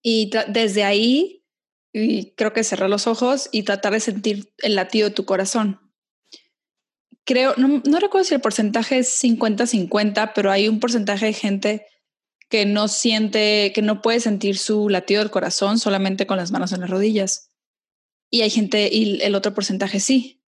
y 0.08 0.30
desde 0.48 0.84
ahí, 0.84 1.35
creo 2.36 2.52
que 2.52 2.64
cerrar 2.64 2.90
los 2.90 3.06
ojos 3.06 3.48
y 3.52 3.62
tratar 3.62 3.92
de 3.92 4.00
sentir 4.00 4.52
el 4.58 4.74
latido 4.74 5.08
de 5.08 5.14
tu 5.14 5.24
corazón. 5.24 5.80
Creo, 7.24 7.54
no, 7.56 7.82
no 7.84 7.98
recuerdo 7.98 8.24
si 8.24 8.34
el 8.34 8.40
porcentaje 8.40 8.98
es 8.98 9.22
50-50, 9.22 10.32
pero 10.34 10.50
hay 10.50 10.68
un 10.68 10.78
porcentaje 10.78 11.26
de 11.26 11.32
gente 11.32 11.86
que 12.48 12.66
no 12.66 12.86
siente, 12.86 13.72
que 13.74 13.82
no 13.82 14.02
puede 14.02 14.20
sentir 14.20 14.58
su 14.58 14.88
latido 14.88 15.20
del 15.20 15.30
corazón 15.30 15.78
solamente 15.78 16.26
con 16.26 16.36
las 16.36 16.52
manos 16.52 16.72
en 16.72 16.80
las 16.80 16.90
rodillas 16.90 17.50
y 18.30 18.42
hay 18.42 18.50
gente, 18.50 18.88
y 18.92 19.22
el 19.22 19.34
otro 19.34 19.54
porcentaje 19.54 20.00
sí. 20.00 20.42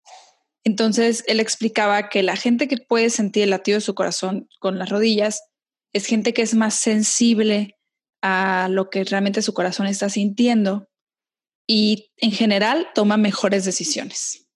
Entonces, 0.64 1.24
él 1.28 1.40
explicaba 1.40 2.08
que 2.08 2.22
la 2.22 2.36
gente 2.36 2.68
que 2.68 2.78
puede 2.78 3.10
sentir 3.10 3.44
el 3.44 3.50
latido 3.50 3.76
de 3.76 3.82
su 3.82 3.94
corazón 3.94 4.48
con 4.58 4.78
las 4.78 4.88
rodillas 4.88 5.44
es 5.92 6.06
gente 6.06 6.34
que 6.34 6.42
es 6.42 6.54
más 6.54 6.74
sensible 6.74 7.78
a 8.22 8.68
lo 8.70 8.90
que 8.90 9.04
realmente 9.04 9.42
su 9.42 9.54
corazón 9.54 9.86
está 9.86 10.08
sintiendo 10.08 10.88
y 11.66 12.12
en 12.18 12.32
general 12.32 12.88
toma 12.94 13.16
mejores 13.16 13.64
decisiones. 13.64 14.46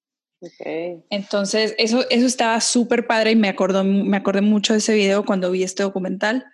Okay. 0.40 1.04
Entonces, 1.10 1.74
eso, 1.76 2.08
eso 2.08 2.26
estaba 2.26 2.60
súper 2.60 3.06
padre 3.06 3.32
y 3.32 3.36
me, 3.36 3.48
acordó, 3.48 3.84
me 3.84 4.16
acordé 4.16 4.40
mucho 4.40 4.72
de 4.72 4.78
ese 4.78 4.94
video 4.94 5.24
cuando 5.24 5.50
vi 5.50 5.62
este 5.62 5.82
documental, 5.82 6.46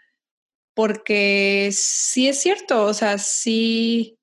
porque 0.74 1.70
sí 1.72 2.26
es 2.26 2.40
cierto, 2.40 2.84
o 2.84 2.94
sea, 2.94 3.18
sí, 3.18 4.18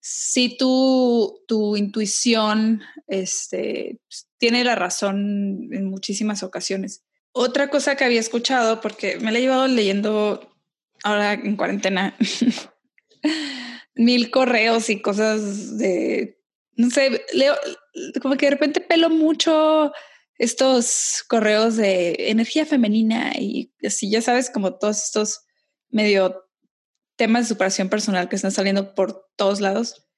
sí 0.00 0.56
tu, 0.56 1.42
tu 1.48 1.76
intuición 1.76 2.80
este, 3.08 3.98
tiene 4.38 4.62
la 4.62 4.76
razón 4.76 5.68
en 5.72 5.86
muchísimas 5.86 6.42
ocasiones. 6.44 7.04
Otra 7.32 7.70
cosa 7.70 7.96
que 7.96 8.04
había 8.04 8.20
escuchado, 8.20 8.80
porque 8.80 9.18
me 9.18 9.32
la 9.32 9.38
he 9.38 9.42
llevado 9.42 9.66
leyendo 9.66 10.54
ahora 11.02 11.32
en 11.32 11.56
cuarentena, 11.56 12.16
mil 14.04 14.30
correos 14.30 14.90
y 14.90 15.00
cosas 15.00 15.78
de, 15.78 16.40
no 16.76 16.90
sé, 16.90 17.24
leo, 17.32 17.54
como 18.20 18.36
que 18.36 18.46
de 18.46 18.50
repente 18.50 18.80
pelo 18.80 19.10
mucho 19.10 19.92
estos 20.38 21.24
correos 21.28 21.76
de 21.76 22.16
energía 22.30 22.66
femenina 22.66 23.32
y 23.38 23.72
así, 23.84 24.10
ya 24.10 24.22
sabes, 24.22 24.50
como 24.50 24.74
todos 24.74 25.04
estos 25.04 25.42
medio 25.88 26.48
temas 27.16 27.44
de 27.44 27.54
superación 27.54 27.88
personal 27.88 28.28
que 28.28 28.36
están 28.36 28.50
saliendo 28.50 28.94
por 28.94 29.28
todos 29.36 29.60
lados. 29.60 30.08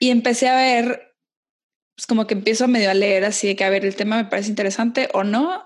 Y 0.00 0.10
empecé 0.10 0.48
a 0.48 0.56
ver, 0.56 1.14
pues 1.94 2.06
como 2.06 2.26
que 2.26 2.34
empiezo 2.34 2.66
medio 2.66 2.90
a 2.90 2.94
leer 2.94 3.24
así 3.24 3.46
de 3.46 3.56
que 3.56 3.64
a 3.64 3.70
ver, 3.70 3.84
el 3.84 3.94
tema 3.94 4.16
me 4.16 4.28
parece 4.28 4.48
interesante 4.48 5.08
o 5.12 5.22
no, 5.22 5.62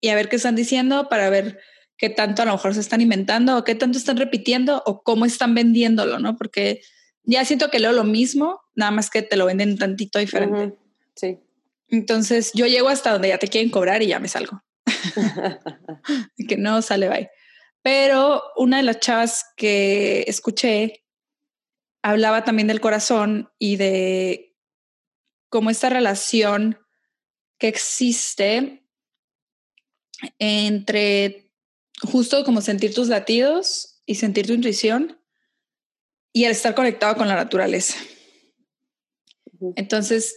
y 0.00 0.08
a 0.08 0.14
ver 0.14 0.28
qué 0.28 0.36
están 0.36 0.56
diciendo 0.56 1.08
para 1.08 1.30
ver 1.30 1.60
qué 1.98 2.08
tanto 2.08 2.42
a 2.42 2.44
lo 2.46 2.52
mejor 2.52 2.74
se 2.74 2.80
están 2.80 3.00
inventando 3.00 3.58
o 3.58 3.64
qué 3.64 3.74
tanto 3.74 3.98
están 3.98 4.16
repitiendo 4.16 4.82
o 4.86 5.02
cómo 5.02 5.26
están 5.26 5.54
vendiéndolo, 5.54 6.18
¿no? 6.18 6.36
Porque 6.36 6.80
ya 7.24 7.44
siento 7.44 7.70
que 7.70 7.80
leo 7.80 7.92
lo 7.92 8.04
mismo, 8.04 8.60
nada 8.74 8.92
más 8.92 9.10
que 9.10 9.22
te 9.22 9.36
lo 9.36 9.46
venden 9.46 9.70
un 9.70 9.78
tantito 9.78 10.18
diferente. 10.18 10.78
Sí. 11.14 11.38
Entonces 11.88 12.52
yo 12.54 12.66
llego 12.66 12.88
hasta 12.88 13.12
donde 13.12 13.28
ya 13.28 13.38
te 13.38 13.48
quieren 13.48 13.70
cobrar 13.70 14.02
y 14.02 14.06
ya 14.06 14.20
me 14.20 14.28
salgo. 14.28 14.62
que 16.48 16.56
no 16.56 16.80
sale 16.80 17.08
bye. 17.08 17.30
Pero 17.82 18.42
una 18.56 18.78
de 18.78 18.84
las 18.84 19.00
chavas 19.00 19.44
que 19.56 20.24
escuché 20.28 21.04
hablaba 22.02 22.44
también 22.44 22.68
del 22.68 22.80
corazón 22.80 23.50
y 23.58 23.76
de 23.76 24.56
cómo 25.48 25.70
esta 25.70 25.88
relación 25.90 26.78
que 27.58 27.68
existe 27.68 28.84
entre 30.38 31.47
justo 32.02 32.44
como 32.44 32.60
sentir 32.60 32.94
tus 32.94 33.08
latidos 33.08 34.00
y 34.06 34.16
sentir 34.16 34.46
tu 34.46 34.52
intuición 34.52 35.20
y 36.32 36.44
al 36.44 36.52
estar 36.52 36.74
conectado 36.74 37.16
con 37.16 37.28
la 37.28 37.34
naturaleza. 37.34 37.96
Entonces, 39.76 40.36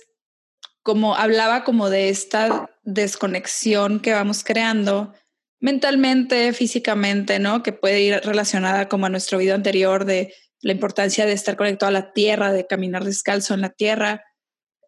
como 0.84 1.15
hablaba 1.15 1.63
como 1.63 1.89
de 1.89 2.10
esta 2.10 2.70
desconexión 2.84 4.00
que 4.00 4.13
vamos 4.13 4.44
creando 4.44 5.13
mentalmente, 5.60 6.53
físicamente, 6.53 7.38
¿no? 7.38 7.62
Que 7.62 7.72
puede 7.72 8.01
ir 8.01 8.15
relacionada 8.24 8.89
como 8.89 9.06
a 9.06 9.10
nuestro 9.10 9.38
vida 9.38 9.53
anterior 9.53 10.06
de 10.06 10.34
la 10.62 10.72
importancia 10.72 11.25
de 11.25 11.34
estar 11.34 11.56
conectado 11.56 11.89
a 11.89 11.94
la 11.94 12.13
tierra, 12.13 12.51
de 12.51 12.65
caminar 12.65 13.03
descalzo 13.03 13.53
en 13.53 13.62
la 13.62 13.70
tierra, 13.70 14.24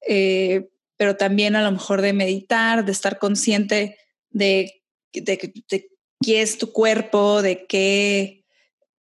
eh, 0.08 0.70
pero 0.98 1.16
también 1.16 1.56
a 1.56 1.64
lo 1.64 1.72
mejor 1.72 2.02
de 2.02 2.14
meditar, 2.14 2.86
de 2.86 2.92
estar 2.92 3.20
consciente 3.20 3.98
de, 4.30 4.84
de, 5.14 5.54
de 5.70 5.90
qué 6.24 6.42
es 6.42 6.58
tu 6.58 6.72
cuerpo, 6.72 7.42
de 7.42 7.66
qué, 7.68 8.46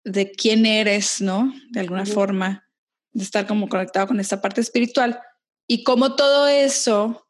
de 0.05 0.33
quién 0.33 0.67
eres, 0.67 1.21
¿no? 1.21 1.53
De 1.71 1.81
alguna 1.81 2.07
forma, 2.07 2.69
de 3.13 3.25
estar 3.25 3.47
como 3.47 3.69
conectado 3.69 4.09
con 4.09 4.21
esta 4.21 4.41
parte 4.41 4.61
espiritual. 4.61 5.21
Y 5.67 5.85
como 5.85 6.17
todo 6.17 6.49
eso 6.49 7.29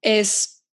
es 0.00 0.64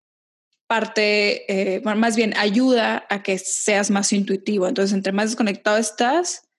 parte, 0.68 1.76
eh, 1.76 1.82
más 1.82 2.16
bien 2.16 2.36
ayuda 2.38 3.06
a 3.10 3.24
que 3.24 3.38
seas 3.38 3.92
más 3.92 4.14
intuitivo. 4.14 4.68
Entonces, 4.68 4.94
entre 4.94 5.12
más 5.12 5.30
desconectado 5.30 5.78
estás, 5.78 6.50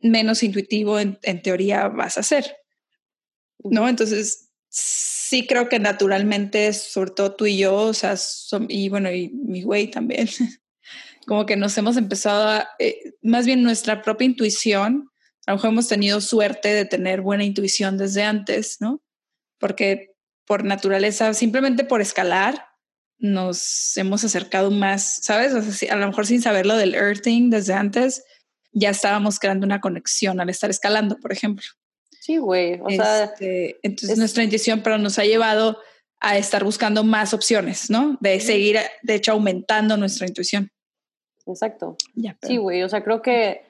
menos 0.00 0.42
intuitivo 0.42 0.98
en, 0.98 1.18
teoría 1.42 1.88
vas 1.88 2.18
a 2.18 2.22
ser. 2.22 2.56
¿No? 3.62 3.88
Entonces, 3.88 4.50
sí 4.68 5.46
creo 5.46 5.68
que 5.68 5.78
naturalmente, 5.78 6.72
sobre 6.72 7.12
todo 7.12 7.34
tú 7.36 7.46
y 7.46 7.58
yo, 7.58 7.74
o 7.74 7.94
sea, 7.94 8.16
y 8.68 8.88
bueno, 8.88 9.10
y 9.10 9.28
mi 9.30 9.62
güey 9.62 9.90
también, 9.90 10.28
como 11.26 11.46
que 11.46 11.56
nos 11.56 11.76
hemos 11.78 11.96
empezado 11.96 12.48
a, 12.48 12.68
eh, 12.78 13.14
más 13.22 13.46
bien 13.46 13.62
nuestra 13.62 14.02
propia 14.02 14.26
intuición, 14.26 15.10
a 15.46 15.52
lo 15.52 15.56
mejor 15.56 15.70
hemos 15.70 15.88
tenido 15.88 16.20
suerte 16.20 16.72
de 16.72 16.84
tener 16.84 17.20
buena 17.20 17.44
intuición 17.44 17.98
desde 17.98 18.22
antes, 18.22 18.78
¿no? 18.80 19.02
Porque 19.58 20.14
por 20.46 20.64
naturaleza, 20.64 21.34
simplemente 21.34 21.84
por 21.84 22.00
escalar, 22.00 22.66
nos 23.18 23.96
hemos 23.96 24.24
acercado 24.24 24.70
más, 24.70 25.20
¿sabes? 25.22 25.54
O 25.54 25.62
sea, 25.62 25.92
a 25.92 25.96
lo 25.96 26.06
mejor 26.06 26.26
sin 26.26 26.42
saberlo 26.42 26.76
del 26.76 26.94
earthing 26.94 27.50
desde 27.50 27.74
antes, 27.74 28.22
ya 28.72 28.90
estábamos 28.90 29.38
creando 29.38 29.66
una 29.66 29.80
conexión 29.80 30.40
al 30.40 30.50
estar 30.50 30.70
escalando, 30.70 31.18
por 31.18 31.32
ejemplo. 31.32 31.66
Sí, 32.20 32.38
güey. 32.38 32.80
O 32.82 32.90
sea, 32.90 33.24
este, 33.24 33.78
entonces 33.82 34.18
nuestra 34.18 34.42
intuición, 34.42 34.82
pero 34.82 34.98
nos 34.98 35.18
ha 35.18 35.24
llevado 35.24 35.78
a 36.20 36.38
estar 36.38 36.64
buscando 36.64 37.04
más 37.04 37.34
opciones, 37.34 37.90
¿no? 37.90 38.16
De 38.20 38.40
seguir, 38.40 38.78
de 39.02 39.14
hecho, 39.14 39.32
aumentando 39.32 39.96
nuestra 39.96 40.26
intuición. 40.26 40.70
Exacto. 41.46 41.96
Sí, 42.42 42.56
güey. 42.56 42.82
O 42.82 42.88
sea, 42.88 43.02
creo 43.04 43.22
que 43.22 43.62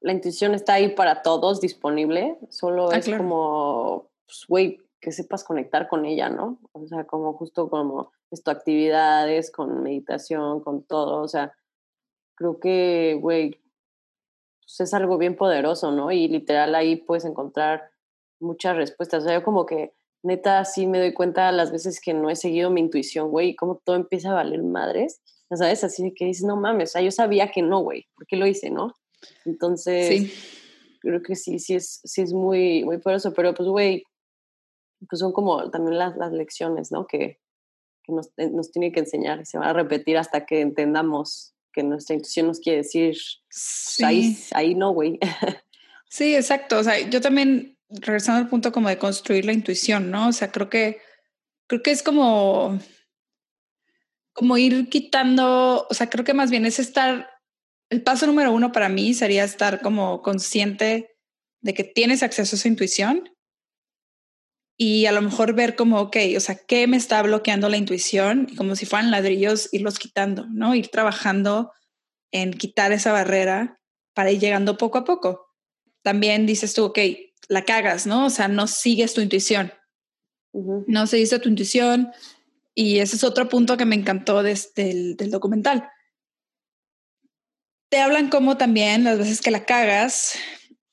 la 0.00 0.12
intuición 0.12 0.54
está 0.54 0.74
ahí 0.74 0.94
para 0.94 1.22
todos, 1.22 1.60
disponible. 1.60 2.38
Solo 2.50 2.90
ah, 2.90 2.96
es 2.96 3.08
como, 3.08 4.08
pues, 4.26 4.44
güey, 4.48 4.80
que 5.00 5.12
sepas 5.12 5.44
conectar 5.44 5.88
con 5.88 6.04
ella, 6.04 6.28
¿no? 6.28 6.58
O 6.72 6.86
sea, 6.86 7.04
como 7.04 7.32
justo 7.34 7.68
como 7.68 8.12
esto, 8.30 8.50
actividades, 8.50 9.50
con 9.50 9.82
meditación, 9.82 10.60
con 10.60 10.82
todo. 10.84 11.22
O 11.22 11.28
sea, 11.28 11.52
creo 12.34 12.58
que, 12.58 13.18
güey, 13.20 13.60
pues 14.62 14.80
es 14.80 14.94
algo 14.94 15.18
bien 15.18 15.36
poderoso, 15.36 15.92
¿no? 15.92 16.10
Y 16.12 16.28
literal 16.28 16.74
ahí 16.74 16.96
puedes 16.96 17.24
encontrar 17.24 17.90
muchas 18.40 18.76
respuestas. 18.76 19.22
O 19.22 19.26
sea, 19.26 19.38
yo 19.38 19.44
como 19.44 19.66
que 19.66 19.92
neta 20.22 20.64
sí 20.64 20.86
me 20.86 20.98
doy 20.98 21.12
cuenta 21.12 21.50
las 21.52 21.72
veces 21.72 22.00
que 22.00 22.14
no 22.14 22.30
he 22.30 22.36
seguido 22.36 22.70
mi 22.70 22.80
intuición, 22.80 23.30
güey, 23.30 23.50
y 23.50 23.56
cómo 23.56 23.80
todo 23.84 23.96
empieza 23.96 24.30
a 24.30 24.34
valer 24.34 24.62
madres. 24.62 25.20
¿Sabes? 25.56 25.84
Así 25.84 26.12
que 26.14 26.26
dices, 26.26 26.44
no 26.44 26.56
mames, 26.56 26.90
o 26.90 26.92
sea, 26.92 27.02
yo 27.02 27.10
sabía 27.10 27.50
que 27.50 27.62
no, 27.62 27.80
güey, 27.80 28.06
¿por 28.14 28.26
qué 28.26 28.36
lo 28.36 28.46
hice, 28.46 28.70
no? 28.70 28.94
Entonces, 29.44 30.32
creo 31.00 31.22
que 31.22 31.36
sí, 31.36 31.58
sí 31.58 31.74
es, 31.74 32.00
sí 32.04 32.22
es 32.22 32.32
muy, 32.32 32.84
muy 32.84 32.98
poderoso, 32.98 33.32
pero 33.32 33.54
pues, 33.54 33.68
güey, 33.68 34.04
pues 35.08 35.20
son 35.20 35.32
como 35.32 35.70
también 35.70 35.98
las, 35.98 36.16
las 36.16 36.32
lecciones, 36.32 36.92
¿no? 36.92 37.06
Que, 37.06 37.40
que 38.04 38.12
nos, 38.12 38.28
eh, 38.36 38.50
nos 38.50 38.70
tiene 38.70 38.92
que 38.92 39.00
enseñar 39.00 39.40
y 39.40 39.44
se 39.44 39.58
van 39.58 39.68
a 39.68 39.72
repetir 39.72 40.16
hasta 40.16 40.46
que 40.46 40.60
entendamos 40.60 41.54
que 41.72 41.82
nuestra 41.82 42.14
intuición 42.14 42.48
nos 42.48 42.60
quiere 42.60 42.78
decir, 42.78 43.16
pues, 43.48 43.98
ahí, 44.02 44.36
ahí 44.52 44.74
no, 44.74 44.92
güey. 44.92 45.18
Sí, 46.08 46.36
exacto. 46.36 46.78
O 46.78 46.84
sea, 46.84 46.98
yo 47.08 47.22
también, 47.22 47.78
regresando 47.88 48.42
al 48.42 48.50
punto 48.50 48.70
como 48.70 48.90
de 48.90 48.98
construir 48.98 49.46
la 49.46 49.54
intuición, 49.54 50.10
¿no? 50.10 50.28
O 50.28 50.32
sea, 50.32 50.52
creo 50.52 50.68
que, 50.68 50.98
creo 51.66 51.82
que 51.82 51.90
es 51.90 52.02
como 52.02 52.78
como 54.32 54.56
ir 54.58 54.88
quitando, 54.88 55.86
o 55.88 55.94
sea, 55.94 56.08
creo 56.08 56.24
que 56.24 56.34
más 56.34 56.50
bien 56.50 56.66
es 56.66 56.78
estar, 56.78 57.30
el 57.90 58.02
paso 58.02 58.26
número 58.26 58.52
uno 58.52 58.72
para 58.72 58.88
mí 58.88 59.14
sería 59.14 59.44
estar 59.44 59.80
como 59.80 60.22
consciente 60.22 61.10
de 61.60 61.74
que 61.74 61.84
tienes 61.84 62.22
acceso 62.22 62.56
a 62.56 62.58
esa 62.58 62.68
intuición 62.68 63.28
y 64.76 65.06
a 65.06 65.12
lo 65.12 65.22
mejor 65.22 65.54
ver 65.54 65.76
como, 65.76 66.00
ok, 66.00 66.16
o 66.36 66.40
sea, 66.40 66.56
¿qué 66.56 66.86
me 66.86 66.96
está 66.96 67.22
bloqueando 67.22 67.68
la 67.68 67.76
intuición? 67.76 68.48
Y 68.50 68.56
como 68.56 68.74
si 68.74 68.86
fueran 68.86 69.10
ladrillos, 69.10 69.68
irlos 69.72 69.98
quitando, 69.98 70.46
¿no? 70.48 70.74
Ir 70.74 70.88
trabajando 70.88 71.72
en 72.32 72.52
quitar 72.52 72.92
esa 72.92 73.12
barrera 73.12 73.78
para 74.14 74.32
ir 74.32 74.40
llegando 74.40 74.78
poco 74.78 74.98
a 74.98 75.04
poco. 75.04 75.46
También 76.02 76.46
dices 76.46 76.74
tú, 76.74 76.86
ok, 76.86 76.98
la 77.48 77.64
cagas, 77.64 78.06
¿no? 78.06 78.26
O 78.26 78.30
sea, 78.30 78.48
no 78.48 78.66
sigues 78.66 79.14
tu 79.14 79.20
intuición. 79.20 79.72
No 80.52 81.06
seguiste 81.06 81.38
tu 81.38 81.48
intuición, 81.48 82.10
y 82.74 82.98
ese 82.98 83.16
es 83.16 83.24
otro 83.24 83.48
punto 83.48 83.76
que 83.76 83.84
me 83.84 83.96
encantó 83.96 84.42
del, 84.42 84.58
del 84.74 85.30
documental. 85.30 85.88
Te 87.90 88.00
hablan 88.00 88.30
como 88.30 88.56
también 88.56 89.04
las 89.04 89.18
veces 89.18 89.40
que 89.42 89.50
la 89.50 89.66
cagas, 89.66 90.38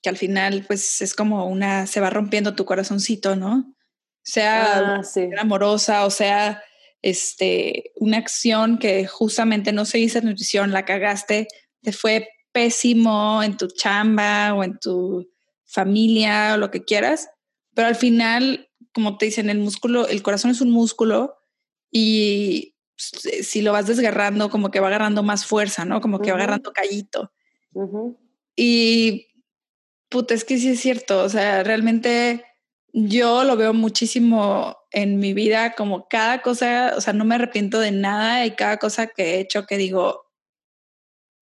que 0.01 0.09
al 0.09 0.17
final 0.17 0.65
pues 0.67 1.01
es 1.01 1.13
como 1.13 1.48
una, 1.48 1.88
se 1.88 2.01
va 2.01 2.09
rompiendo 2.09 2.55
tu 2.55 2.65
corazoncito, 2.65 3.36
¿no? 3.36 3.74
Sea 4.21 4.98
ah, 4.98 5.01
amorosa 5.39 6.05
o 6.05 6.09
sea 6.09 6.62
este, 7.01 7.91
una 7.95 8.17
acción 8.17 8.77
que 8.77 9.07
justamente 9.07 9.71
no 9.71 9.86
se 9.86 10.00
hizo 10.00 10.21
nutrición, 10.21 10.71
la 10.71 10.86
cagaste, 10.86 11.48
te 11.81 11.93
fue 11.93 12.27
pésimo 12.51 13.41
en 13.43 13.55
tu 13.57 13.67
chamba 13.67 14.53
o 14.53 14.63
en 14.63 14.77
tu 14.79 15.29
familia 15.65 16.55
o 16.55 16.57
lo 16.57 16.71
que 16.71 16.83
quieras, 16.83 17.29
pero 17.74 17.88
al 17.88 17.95
final, 17.95 18.69
como 18.93 19.17
te 19.17 19.27
dicen, 19.27 19.50
el 19.50 19.59
músculo, 19.59 20.07
el 20.07 20.21
corazón 20.21 20.51
es 20.51 20.59
un 20.59 20.71
músculo 20.71 21.38
y 21.91 22.75
si 22.98 23.62
lo 23.62 23.72
vas 23.72 23.88
desgarrando, 23.88 24.50
como 24.50 24.72
que 24.72 24.79
va 24.79 24.88
agarrando 24.88 25.24
más 25.24 25.46
fuerza, 25.46 25.86
¿no? 25.86 26.01
Como 26.01 26.19
que 26.19 26.31
va 26.31 26.38
agarrando 26.38 26.74
callito. 26.74 27.31
Y 28.55 29.27
puta, 30.10 30.34
es 30.34 30.43
que 30.43 30.58
sí 30.58 30.69
es 30.69 30.79
cierto, 30.79 31.24
o 31.24 31.29
sea, 31.29 31.63
realmente 31.63 32.43
yo 32.91 33.43
lo 33.43 33.55
veo 33.55 33.74
muchísimo 33.74 34.75
en 34.91 35.19
mi 35.19 35.34
vida, 35.34 35.75
como 35.75 36.08
cada 36.10 36.41
cosa, 36.41 36.93
o 36.98 37.01
sea, 37.01 37.13
no 37.13 37.25
me 37.25 37.36
arrepiento 37.36 37.79
de 37.79 37.91
nada 37.91 38.46
y 38.46 38.51
cada 38.51 38.77
cosa 38.77 39.08
que 39.08 39.36
he 39.36 39.39
hecho 39.39 39.65
que 39.65 39.77
digo, 39.77 40.25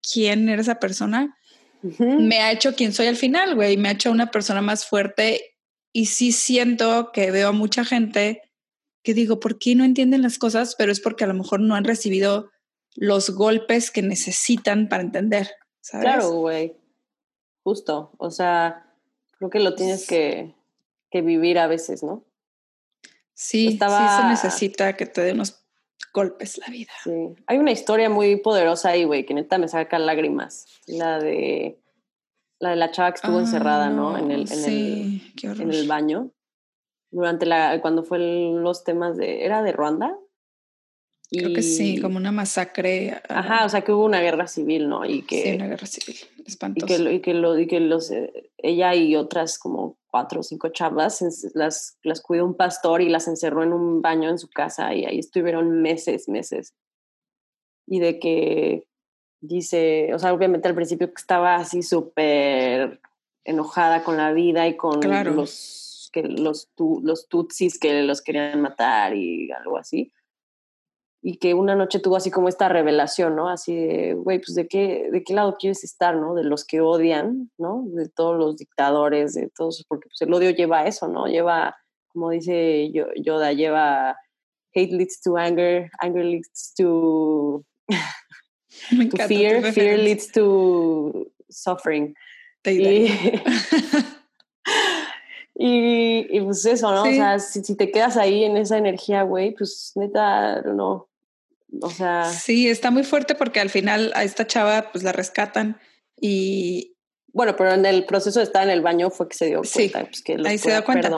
¿quién 0.02 0.48
era 0.48 0.60
esa 0.60 0.78
persona? 0.78 1.36
Me 1.98 2.40
ha 2.40 2.52
hecho 2.52 2.74
quien 2.74 2.92
soy 2.92 3.06
al 3.06 3.16
final, 3.16 3.54
güey, 3.54 3.76
me 3.76 3.88
ha 3.88 3.92
hecho 3.92 4.10
una 4.10 4.30
persona 4.30 4.60
más 4.60 4.84
fuerte 4.86 5.56
y 5.92 6.06
sí 6.06 6.32
siento 6.32 7.12
que 7.12 7.30
veo 7.30 7.48
a 7.48 7.52
mucha 7.52 7.84
gente 7.84 8.42
que 9.02 9.14
digo, 9.14 9.40
¿por 9.40 9.58
qué 9.58 9.74
no 9.74 9.84
entienden 9.84 10.22
las 10.22 10.38
cosas? 10.38 10.74
Pero 10.76 10.92
es 10.92 11.00
porque 11.00 11.24
a 11.24 11.28
lo 11.28 11.34
mejor 11.34 11.60
no 11.60 11.74
han 11.74 11.84
recibido 11.84 12.50
los 12.94 13.30
golpes 13.30 13.90
que 13.90 14.02
necesitan 14.02 14.88
para 14.88 15.02
entender. 15.02 15.48
¿sabes? 15.80 16.04
Claro, 16.04 16.30
güey. 16.32 16.76
Justo. 17.62 18.12
O 18.18 18.30
sea, 18.30 18.86
creo 19.38 19.50
que 19.50 19.60
lo 19.60 19.74
tienes 19.74 20.06
que, 20.06 20.54
que 21.10 21.22
vivir 21.22 21.58
a 21.58 21.66
veces, 21.66 22.02
¿no? 22.02 22.24
Sí, 23.34 23.68
Estaba... 23.68 24.16
sí 24.16 24.22
se 24.22 24.28
necesita 24.28 24.96
que 24.96 25.06
te 25.06 25.20
dé 25.20 25.32
unos 25.32 25.64
golpes 26.12 26.58
la 26.58 26.66
vida. 26.66 26.92
Sí. 27.04 27.34
Hay 27.46 27.58
una 27.58 27.70
historia 27.70 28.10
muy 28.10 28.36
poderosa 28.36 28.90
ahí, 28.90 29.04
güey, 29.04 29.24
que 29.24 29.34
neta 29.34 29.58
me 29.58 29.68
saca 29.68 29.98
lágrimas. 29.98 30.66
La 30.86 31.18
de 31.18 31.78
la 32.58 32.70
de 32.70 32.76
la 32.76 32.90
chava 32.90 33.12
que 33.12 33.16
estuvo 33.16 33.38
encerrada, 33.38 33.90
¿no? 33.90 34.18
En 34.18 34.32
el, 34.32 34.50
en, 34.50 34.64
el, 34.64 35.60
en 35.60 35.72
el 35.72 35.86
baño. 35.86 36.32
Durante 37.10 37.46
la, 37.46 37.80
cuando 37.80 38.02
fue 38.02 38.18
los 38.18 38.84
temas 38.84 39.16
de, 39.16 39.44
¿era 39.44 39.62
de 39.62 39.72
Ruanda? 39.72 40.16
Creo 41.30 41.52
que 41.52 41.62
sí, 41.62 42.00
como 42.00 42.16
una 42.16 42.32
masacre. 42.32 43.20
Ajá, 43.28 43.66
o 43.66 43.68
sea 43.68 43.82
que 43.82 43.92
hubo 43.92 44.04
una 44.04 44.20
guerra 44.20 44.46
civil, 44.46 44.88
¿no? 44.88 45.04
Y 45.04 45.22
que, 45.22 45.42
sí, 45.42 45.54
una 45.56 45.66
guerra 45.66 45.86
civil, 45.86 46.16
espantosa. 46.46 46.94
Y 46.94 46.96
que, 46.96 47.12
y 47.12 47.20
que, 47.20 47.34
lo, 47.34 47.58
y 47.58 47.66
que 47.66 47.80
los, 47.80 48.10
eh, 48.10 48.50
ella 48.56 48.94
y 48.94 49.14
otras 49.14 49.58
como 49.58 49.98
cuatro 50.06 50.40
o 50.40 50.42
cinco 50.42 50.70
chavas 50.70 51.22
las, 51.54 51.98
las 52.02 52.20
cuidó 52.22 52.46
un 52.46 52.54
pastor 52.54 53.02
y 53.02 53.10
las 53.10 53.28
encerró 53.28 53.62
en 53.62 53.74
un 53.74 54.00
baño 54.00 54.30
en 54.30 54.38
su 54.38 54.48
casa 54.48 54.94
y 54.94 55.04
ahí 55.04 55.18
estuvieron 55.18 55.82
meses, 55.82 56.28
meses. 56.28 56.74
Y 57.86 58.00
de 58.00 58.18
que 58.18 58.86
dice, 59.40 60.14
o 60.14 60.18
sea, 60.18 60.32
obviamente 60.32 60.68
al 60.68 60.74
principio 60.74 61.10
estaba 61.14 61.56
así 61.56 61.82
súper 61.82 63.00
enojada 63.44 64.02
con 64.02 64.16
la 64.16 64.32
vida 64.32 64.66
y 64.66 64.76
con 64.76 65.00
los, 65.00 65.87
que 66.10 66.22
los, 66.22 66.70
los 66.78 67.28
tutsis 67.28 67.78
que 67.78 68.02
los 68.02 68.22
querían 68.22 68.60
matar 68.60 69.14
y 69.14 69.50
algo 69.52 69.78
así 69.78 70.12
y 71.20 71.38
que 71.38 71.54
una 71.54 71.74
noche 71.74 71.98
tuvo 71.98 72.16
así 72.16 72.30
como 72.30 72.48
esta 72.48 72.68
revelación, 72.68 73.34
¿no? 73.34 73.48
Así 73.48 73.74
de, 73.74 74.14
güey, 74.14 74.38
pues 74.38 74.54
de 74.54 74.68
qué, 74.68 75.08
de 75.10 75.24
qué 75.24 75.34
lado 75.34 75.56
quieres 75.58 75.82
estar, 75.82 76.16
¿no? 76.16 76.34
De 76.34 76.44
los 76.44 76.64
que 76.64 76.80
odian, 76.80 77.50
¿no? 77.58 77.84
De 77.88 78.08
todos 78.08 78.38
los 78.38 78.56
dictadores, 78.56 79.34
de 79.34 79.50
todos, 79.50 79.84
porque 79.88 80.08
pues 80.08 80.20
el 80.22 80.32
odio 80.32 80.50
lleva 80.50 80.80
a 80.80 80.86
eso, 80.86 81.08
¿no? 81.08 81.26
Lleva, 81.26 81.76
como 82.08 82.30
dice 82.30 82.90
Yoda, 82.92 83.52
lleva 83.52 84.16
hate 84.74 84.92
leads 84.92 85.20
to 85.20 85.36
anger, 85.36 85.90
anger 86.00 86.24
leads 86.24 86.72
to, 86.76 87.64
fear, 89.28 89.72
fear 89.72 89.98
leads 89.98 90.30
to 90.30 91.26
suffering. 91.50 92.14
Y, 92.64 93.08
y, 95.60 96.40
pues 96.40 96.64
eso, 96.66 96.92
¿no? 96.92 97.02
O 97.02 97.06
sea, 97.06 97.40
si, 97.40 97.64
si, 97.64 97.74
te 97.74 97.90
quedas 97.90 98.16
ahí 98.16 98.44
en 98.44 98.56
esa 98.56 98.78
energía, 98.78 99.22
güey, 99.22 99.56
pues 99.56 99.90
neta, 99.96 100.62
no, 100.62 101.08
o 101.82 101.90
sea. 101.90 102.30
Sí, 102.32 102.68
está 102.68 102.92
muy 102.92 103.02
fuerte 103.02 103.34
porque 103.34 103.58
al 103.58 103.68
final 103.68 104.12
a 104.14 104.22
esta 104.22 104.46
chava 104.46 104.92
pues 104.92 105.02
la 105.02 105.12
rescatan 105.12 105.80
y. 106.16 106.94
Bueno, 107.32 107.56
pero 107.56 107.72
en 107.72 107.84
el 107.84 108.04
proceso 108.06 108.38
de 108.38 108.44
estar 108.44 108.62
en 108.62 108.70
el 108.70 108.82
baño 108.82 109.10
fue 109.10 109.28
que 109.28 109.36
se 109.36 109.46
dio 109.46 109.62
cuenta, 109.62 110.04
pues 110.04 110.22
que 110.22 110.36
ahí 110.46 110.58
se 110.58 110.70
dio 110.70 110.84
cuenta. 110.84 111.10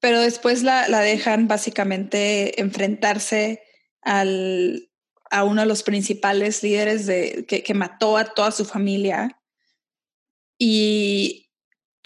Pero 0.00 0.20
después 0.20 0.64
la, 0.64 0.88
la 0.88 1.00
dejan 1.00 1.48
básicamente 1.48 2.60
enfrentarse 2.60 3.62
al, 4.02 4.90
a 5.30 5.44
uno 5.44 5.62
de 5.62 5.66
los 5.66 5.82
principales 5.82 6.62
líderes 6.62 7.06
de, 7.06 7.46
que, 7.48 7.62
que 7.62 7.74
mató 7.74 8.16
a 8.16 8.24
toda 8.24 8.50
su 8.50 8.64
familia. 8.64 9.40
Y 10.58 11.45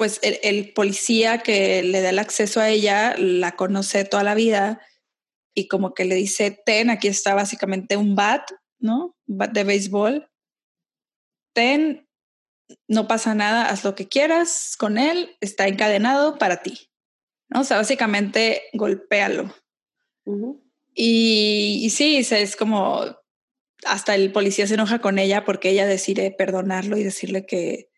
pues 0.01 0.19
el, 0.23 0.39
el, 0.43 0.73
policía 0.73 1.43
que 1.43 1.83
le 1.83 2.01
da 2.01 2.09
el 2.09 2.19
acceso 2.19 2.59
a 2.59 2.71
ella 2.71 3.15
la 3.19 3.55
conoce 3.55 4.07
toda 4.07 4.23
la 4.23 4.35
vida 4.35 4.81
y 5.55 5.69
como 5.69 5.93
que 5.93 6.07
le 6.07 6.15
dice, 6.15 6.59
ten, 6.65 6.89
aquí 6.89 7.07
está 7.07 7.35
básicamente 7.35 7.99
un 7.99 8.15
bat, 8.15 8.51
¿no? 8.79 9.15
Un 9.27 9.37
bat 9.37 9.53
de 9.53 9.63
béisbol. 9.63 10.31
Ten, 11.53 12.09
no 12.89 13.09
pasa 13.09 13.35
nada, 13.35 13.69
haz 13.69 13.85
lo 13.85 13.95
que 13.95 14.09
quieras 14.09 14.75
con 14.79 14.97
él, 14.97 15.37
está 15.43 15.69
encadenado 15.69 16.39
para 16.39 16.63
ti. 16.63 16.91
¿no? 17.51 17.61
O 17.61 17.65
sea, 17.65 17.77
básicamente 17.77 18.63
golpéalo. 18.73 19.55
y, 20.95 21.83
y, 21.85 21.91
sí, 21.91 22.17
es 22.17 22.57
como 22.57 23.05
hasta 23.85 24.15
el 24.15 24.33
policía 24.33 24.67
se 24.67 24.75
enoja 24.75 25.01
con 25.01 25.19
ella 25.19 25.45
porque 25.45 25.69
ella 25.69 25.87
decide 25.87 26.31
perdonarlo 26.31 26.97
y 26.97 27.05
decirle 27.05 27.45
que, 27.45 27.90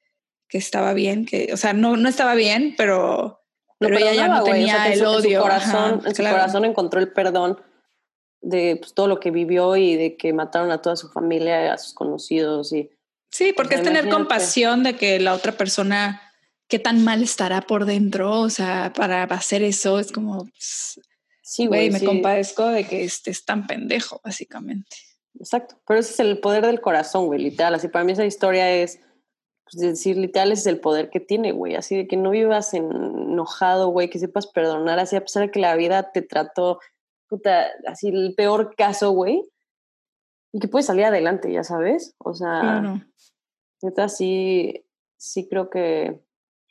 que 0.52 0.58
estaba 0.58 0.92
bien, 0.92 1.24
que, 1.24 1.48
o 1.50 1.56
sea, 1.56 1.72
no, 1.72 1.96
no 1.96 2.10
estaba 2.10 2.34
bien, 2.34 2.74
pero 2.76 3.40
pero 3.78 3.96
ella 3.96 4.12
ya 4.12 4.28
no 4.28 4.44
tenía 4.44 4.92
el 4.92 5.02
odio. 5.02 5.30
En 5.30 5.34
su 5.36 5.40
corazón, 5.40 6.02
en 6.04 6.14
su 6.14 6.22
corazón 6.22 6.64
encontró 6.66 7.00
el 7.00 7.10
perdón 7.10 7.58
de 8.42 8.76
pues, 8.76 8.92
todo 8.92 9.08
lo 9.08 9.18
que 9.18 9.30
vivió 9.30 9.76
y 9.76 9.96
de 9.96 10.18
que 10.18 10.34
mataron 10.34 10.70
a 10.70 10.82
toda 10.82 10.96
su 10.96 11.08
familia, 11.08 11.72
a 11.72 11.78
sus 11.78 11.94
conocidos 11.94 12.74
y 12.74 12.90
Sí, 13.30 13.54
porque 13.56 13.76
es 13.76 13.82
tener 13.82 14.10
compasión 14.10 14.82
de 14.82 14.94
que 14.94 15.18
la 15.18 15.32
otra 15.32 15.52
persona 15.52 16.20
qué 16.68 16.78
tan 16.78 17.02
mal 17.02 17.22
estará 17.22 17.62
por 17.62 17.86
dentro, 17.86 18.40
o 18.40 18.50
sea, 18.50 18.92
para 18.94 19.22
hacer 19.22 19.62
eso 19.62 19.98
es 19.98 20.12
como 20.12 20.44
pues, 20.44 21.00
sí, 21.42 21.66
güey, 21.66 21.90
me 21.90 22.04
compadezco 22.04 22.66
de 22.66 22.84
que 22.84 23.04
estés 23.04 23.46
tan 23.46 23.66
pendejo, 23.66 24.20
básicamente. 24.22 24.98
Exacto, 25.40 25.80
pero 25.86 25.98
ese 25.98 26.12
es 26.12 26.20
el 26.20 26.38
poder 26.40 26.66
del 26.66 26.82
corazón, 26.82 27.24
güey, 27.24 27.40
literal, 27.40 27.74
así 27.74 27.88
para 27.88 28.04
mí 28.04 28.12
esa 28.12 28.26
historia 28.26 28.70
es 28.70 29.00
pues, 29.72 29.80
decir, 29.80 30.18
literal, 30.18 30.52
es 30.52 30.66
el 30.66 30.80
poder 30.80 31.08
que 31.08 31.18
tiene, 31.18 31.52
güey. 31.52 31.74
Así 31.76 31.96
de 31.96 32.06
que 32.06 32.16
no 32.16 32.30
vivas 32.30 32.74
enojado, 32.74 33.88
güey, 33.88 34.11
que 34.11 34.18
sepas 34.18 34.46
perdonar, 34.46 34.98
así 34.98 35.16
a 35.16 35.22
pesar 35.22 35.44
de 35.44 35.50
que 35.50 35.61
la 35.61 35.74
vida 35.76 36.12
te 36.12 36.20
trató, 36.20 36.80
puta, 37.26 37.68
así 37.87 38.08
el 38.08 38.35
peor 38.35 38.74
caso, 38.76 39.12
güey. 39.12 39.42
Y 40.52 40.61
que 40.61 40.68
puedes 40.68 40.87
salir 40.87 41.06
adelante, 41.06 41.50
ya 41.50 41.64
sabes. 41.64 42.14
O 42.18 42.35
sea, 42.35 43.02
neta, 43.80 44.11
sí, 44.11 44.85
sí 45.16 45.48
creo 45.48 45.70
que 45.70 46.20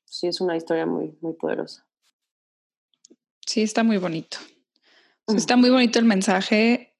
sí 0.06 0.28
es 0.28 0.40
una 0.40 0.56
historia 0.56 0.86
muy, 0.86 1.18
muy 1.22 1.34
poderosa. 1.34 1.88
Sí, 3.48 3.64
está 3.64 3.84
muy 3.84 3.98
bonito. 3.98 4.38
Está 5.28 5.56
muy 5.56 5.72
bonito 5.72 5.98
el 5.98 6.06
mensaje. 6.06 6.94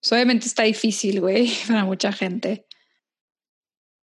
Pues, 0.00 0.12
obviamente 0.12 0.46
está 0.46 0.62
difícil, 0.62 1.20
güey, 1.20 1.52
para 1.68 1.84
mucha 1.84 2.12
gente 2.12 2.66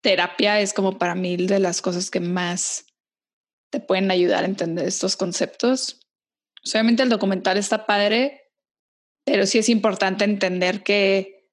terapia 0.04 0.60
es 0.60 0.74
como 0.74 0.98
para 0.98 1.14
mí 1.14 1.36
de 1.36 1.58
las 1.58 1.80
cosas 1.80 2.10
que 2.10 2.20
más 2.20 2.84
te 3.70 3.80
pueden 3.80 4.10
ayudar 4.10 4.44
a 4.44 4.46
entender 4.46 4.86
estos 4.86 5.16
conceptos. 5.16 5.98
Obviamente 6.70 7.02
el 7.02 7.08
documental 7.08 7.56
está 7.56 7.86
padre, 7.86 8.52
pero 9.24 9.46
sí 9.46 9.58
es 9.58 9.70
importante 9.70 10.24
entender 10.24 10.82
que, 10.82 11.48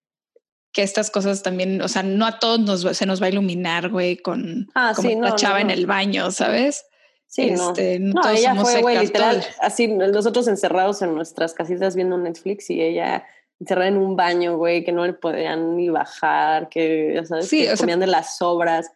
que 0.73 0.83
estas 0.83 1.09
cosas 1.09 1.43
también, 1.43 1.81
o 1.81 1.87
sea, 1.87 2.03
no 2.03 2.25
a 2.25 2.39
todos 2.39 2.59
nos, 2.59 2.97
se 2.97 3.05
nos 3.05 3.21
va 3.21 3.27
a 3.27 3.29
iluminar, 3.29 3.89
güey, 3.89 4.17
con 4.17 4.69
ah, 4.75 4.91
como 4.95 5.21
la 5.21 5.35
chava 5.35 5.61
en 5.61 5.71
el 5.71 5.85
baño, 5.85 6.29
¿sabes? 6.31 6.85
Sí, 7.27 7.43
este, 7.43 7.99
no. 7.99 8.21
ella 8.29 8.53
fue, 8.55 8.81
güey, 8.81 8.99
literal, 8.99 9.41
así 9.61 9.87
nosotros 9.87 10.49
encerrados 10.49 11.01
en 11.01 11.15
nuestras 11.15 11.53
casitas 11.53 11.95
viendo 11.95 12.17
Netflix 12.17 12.69
y 12.69 12.81
ella 12.81 13.25
encerrada 13.61 13.89
en 13.89 13.97
un 13.97 14.15
baño, 14.15 14.57
güey, 14.57 14.83
que 14.83 14.91
no 14.91 15.05
le 15.05 15.13
podían 15.13 15.77
ni 15.77 15.89
bajar, 15.89 16.67
que, 16.67 17.13
ya 17.13 17.25
sabes, 17.25 17.49
que 17.49 17.71
comían 17.77 17.99
de 17.99 18.07
las 18.07 18.37
sobras. 18.37 18.91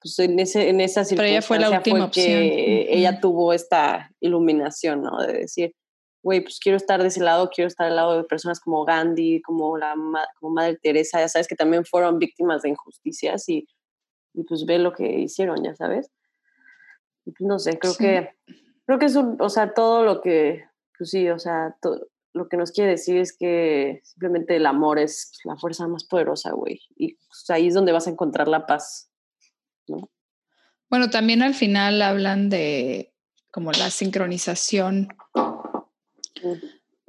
Pues 0.00 0.18
en, 0.20 0.38
ese, 0.38 0.68
en 0.68 0.80
esa 0.80 1.04
circunstancia 1.04 1.16
Pero 1.16 1.28
ella 1.28 1.42
fue 1.42 1.58
la 1.58 1.70
última 1.70 2.04
opción. 2.04 2.24
que 2.24 2.86
ella 2.88 3.20
tuvo 3.20 3.52
esta 3.52 4.12
iluminación, 4.20 5.02
¿no? 5.02 5.20
De 5.20 5.32
decir, 5.32 5.74
güey, 6.22 6.40
pues 6.40 6.60
quiero 6.60 6.76
estar 6.76 7.02
de 7.02 7.08
ese 7.08 7.20
lado, 7.20 7.50
quiero 7.50 7.66
estar 7.66 7.88
al 7.88 7.96
lado 7.96 8.16
de 8.16 8.24
personas 8.24 8.60
como 8.60 8.84
Gandhi, 8.84 9.42
como 9.42 9.76
la 9.76 9.94
como 10.38 10.52
Madre 10.54 10.78
Teresa, 10.80 11.18
ya 11.18 11.28
sabes, 11.28 11.48
que 11.48 11.56
también 11.56 11.84
fueron 11.84 12.20
víctimas 12.20 12.62
de 12.62 12.68
injusticias 12.68 13.48
y, 13.48 13.66
y 14.34 14.44
pues 14.44 14.64
ve 14.66 14.78
lo 14.78 14.92
que 14.92 15.18
hicieron, 15.18 15.64
ya 15.64 15.74
sabes. 15.74 16.12
Y 17.24 17.32
pues 17.32 17.48
no 17.48 17.58
sé, 17.58 17.76
creo 17.76 17.96
que, 17.96 18.30
creo 18.86 18.98
que 19.00 19.06
es 19.06 19.16
un, 19.16 19.36
o 19.40 19.48
sea, 19.48 19.74
todo 19.74 20.04
lo 20.04 20.20
que, 20.20 20.64
pues 20.96 21.10
sí, 21.10 21.28
o 21.28 21.40
sea, 21.40 21.74
todo, 21.80 22.06
lo 22.36 22.48
que 22.48 22.56
nos 22.56 22.70
quiere 22.70 22.90
decir 22.90 23.16
es 23.16 23.36
que 23.36 24.00
simplemente 24.04 24.56
el 24.56 24.66
amor 24.66 24.98
es 24.98 25.32
la 25.44 25.56
fuerza 25.56 25.88
más 25.88 26.04
poderosa, 26.04 26.52
güey. 26.52 26.80
Y 26.96 27.14
pues, 27.14 27.48
ahí 27.48 27.68
es 27.68 27.74
donde 27.74 27.92
vas 27.92 28.06
a 28.06 28.10
encontrar 28.10 28.46
la 28.46 28.66
paz, 28.66 29.10
¿no? 29.88 30.10
Bueno, 30.88 31.10
también 31.10 31.42
al 31.42 31.54
final 31.54 32.00
hablan 32.02 32.48
de 32.48 33.12
como 33.50 33.72
la 33.72 33.90
sincronización, 33.90 35.08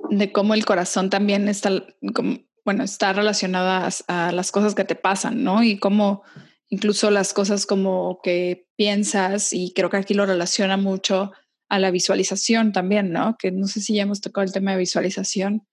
de 0.09 0.31
cómo 0.31 0.53
el 0.53 0.65
corazón 0.65 1.09
también 1.09 1.49
está, 1.49 1.69
bueno, 2.63 2.83
está 2.83 3.11
relacionado 3.11 3.91
a, 4.07 4.31
las 4.31 4.51
cosas 4.51 4.73
que 4.73 4.85
te 4.85 4.95
pasan, 4.95 5.43
¿no? 5.43 5.61
Y 5.61 5.77
cómo 5.77 6.23
incluso 6.69 7.11
las 7.11 7.33
cosas 7.33 7.65
como 7.65 8.21
que 8.23 8.67
piensas, 8.77 9.51
y 9.51 9.73
creo 9.73 9.89
que 9.89 9.97
aquí 9.97 10.13
lo 10.13 10.25
relaciona 10.25 10.77
mucho 10.77 11.33
a 11.69 11.79
la 11.79 11.91
visualización 11.91 12.71
también, 12.71 13.11
¿no? 13.11 13.35
Que 13.37 13.51
no 13.51 13.67
sé 13.67 13.81
si 13.81 13.95
ya 13.95 14.03
hemos 14.03 14.21
tocado 14.21 14.45
el 14.45 14.53
tema 14.53 14.71
de 14.71 14.77
visualización, 14.77 15.67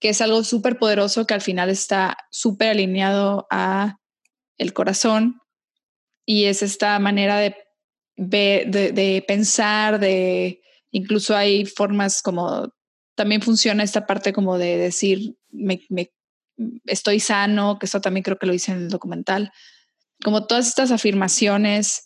que 0.00 0.10
es 0.10 0.20
algo 0.20 0.44
súper 0.44 0.78
poderoso 0.78 1.26
que 1.26 1.34
al 1.34 1.40
final 1.40 1.70
está 1.70 2.16
súper 2.30 2.70
alineado 2.70 3.46
a 3.50 3.98
el 4.58 4.72
corazón 4.72 5.40
y 6.24 6.44
es 6.44 6.62
esta 6.62 6.98
manera 6.98 7.38
de, 7.38 7.54
de, 8.16 9.24
pensar, 9.26 10.00
de 10.00 10.62
incluso 10.90 11.36
hay 11.36 11.66
formas 11.66 12.22
como 12.22 12.72
también 13.14 13.42
funciona 13.42 13.82
esta 13.82 14.06
parte 14.06 14.32
como 14.32 14.58
de 14.58 14.76
decir 14.76 15.36
me, 15.50 15.80
estoy 16.84 17.20
sano, 17.20 17.78
que 17.78 17.86
eso 17.86 18.00
también 18.00 18.24
creo 18.24 18.38
que 18.38 18.46
lo 18.46 18.54
hice 18.54 18.72
en 18.72 18.78
el 18.78 18.88
documental, 18.88 19.52
como 20.22 20.46
todas 20.46 20.66
estas 20.66 20.90
afirmaciones 20.90 22.05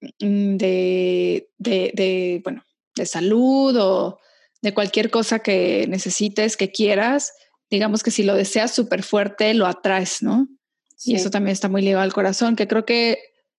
de, 0.00 1.48
de, 1.58 1.92
de, 1.94 2.40
bueno, 2.44 2.62
de 2.94 3.06
salud 3.06 3.76
o 3.78 4.18
de 4.62 4.74
cualquier 4.74 5.10
cosa 5.10 5.40
que 5.40 5.86
necesites, 5.88 6.56
que 6.56 6.72
quieras, 6.72 7.32
digamos 7.70 8.02
que 8.02 8.10
si 8.10 8.22
lo 8.22 8.34
deseas 8.34 8.74
súper 8.74 9.02
fuerte, 9.02 9.54
lo 9.54 9.66
atraes, 9.66 10.22
¿no? 10.22 10.48
Y 11.04 11.14
eso 11.14 11.30
también 11.30 11.52
está 11.52 11.68
muy 11.68 11.82
ligado 11.82 12.02
al 12.02 12.12
corazón, 12.12 12.56
que 12.56 12.66
creo 12.66 12.86
que 12.86 13.18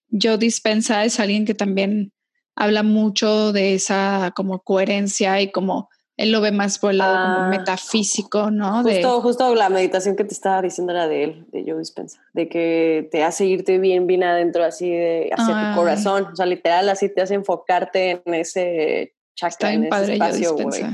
yo 0.09 0.37
Dispensa 0.37 1.05
es 1.05 1.19
alguien 1.19 1.45
que 1.45 1.53
también 1.53 2.13
habla 2.55 2.81
mucho 2.81 3.53
de 3.53 3.75
esa 3.75 4.33
como 4.35 4.63
coherencia 4.63 5.39
y 5.41 5.51
como 5.51 5.89
él 6.17 6.31
lo 6.31 6.41
ve 6.41 6.51
más 6.51 6.79
por 6.79 6.91
el 6.91 6.97
lado 6.97 7.15
como 7.15 7.45
ah, 7.45 7.49
metafísico, 7.49 8.49
¿no? 8.49 8.81
Justo, 8.81 9.21
justo 9.21 9.55
la 9.55 9.69
meditación 9.69 10.15
que 10.15 10.23
te 10.23 10.33
estaba 10.33 10.63
diciendo 10.63 10.91
era 10.91 11.07
de 11.07 11.23
él, 11.23 11.45
de 11.51 11.63
Joe 11.63 11.77
Dispensa, 11.77 12.19
de 12.33 12.49
que 12.49 13.07
te 13.11 13.23
hace 13.23 13.45
irte 13.45 13.77
bien, 13.77 14.07
bien 14.07 14.23
adentro, 14.23 14.63
así 14.63 14.89
de 14.89 15.29
hacia 15.31 15.69
tu 15.69 15.79
corazón, 15.79 16.27
o 16.33 16.35
sea, 16.35 16.47
literal, 16.47 16.89
así 16.89 17.13
te 17.13 17.21
hace 17.21 17.35
enfocarte 17.35 18.21
en 18.25 18.33
ese 18.33 19.13
chakra, 19.35 19.73
en 19.73 19.85
ese 19.85 20.13
espacio, 20.13 20.55
güey. 20.55 20.85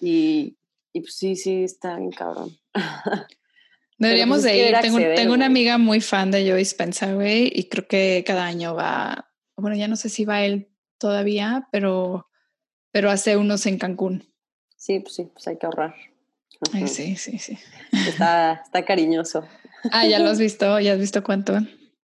Y, 0.00 0.58
y 0.92 1.00
pues 1.00 1.16
sí, 1.16 1.36
sí, 1.36 1.62
está 1.62 1.96
bien 1.96 2.10
cabrón. 2.10 2.50
Deberíamos 3.98 4.38
pues 4.38 4.44
de 4.44 4.68
ir. 4.68 4.76
Tengo, 4.82 4.98
tengo, 4.98 5.32
una 5.32 5.46
amiga 5.46 5.78
muy 5.78 6.00
fan 6.00 6.32
de 6.32 6.46
Joe 6.46 6.58
Dispensa, 6.58 7.14
güey, 7.14 7.52
y 7.54 7.68
creo 7.68 7.86
que 7.86 8.24
cada 8.26 8.44
año 8.44 8.74
va, 8.74 9.30
bueno, 9.56 9.76
ya 9.76 9.86
no 9.86 9.94
sé 9.94 10.08
si 10.08 10.24
va 10.24 10.44
él 10.44 10.68
todavía, 10.98 11.68
pero, 11.70 12.28
pero 12.90 13.10
hace 13.10 13.36
unos 13.36 13.64
en 13.66 13.78
Cancún. 13.78 14.35
Sí, 14.86 15.00
pues 15.00 15.14
sí, 15.14 15.28
pues 15.32 15.48
hay 15.48 15.58
que 15.58 15.66
ahorrar. 15.66 15.96
sí, 16.86 17.16
sí, 17.16 17.38
sí. 17.38 17.58
Está, 17.90 18.62
está 18.64 18.84
cariñoso. 18.84 19.44
Ah, 19.90 20.06
ya 20.06 20.20
lo 20.20 20.30
has 20.30 20.38
visto, 20.38 20.78
ya 20.78 20.92
has 20.92 21.00
visto 21.00 21.24
cuánto. 21.24 21.58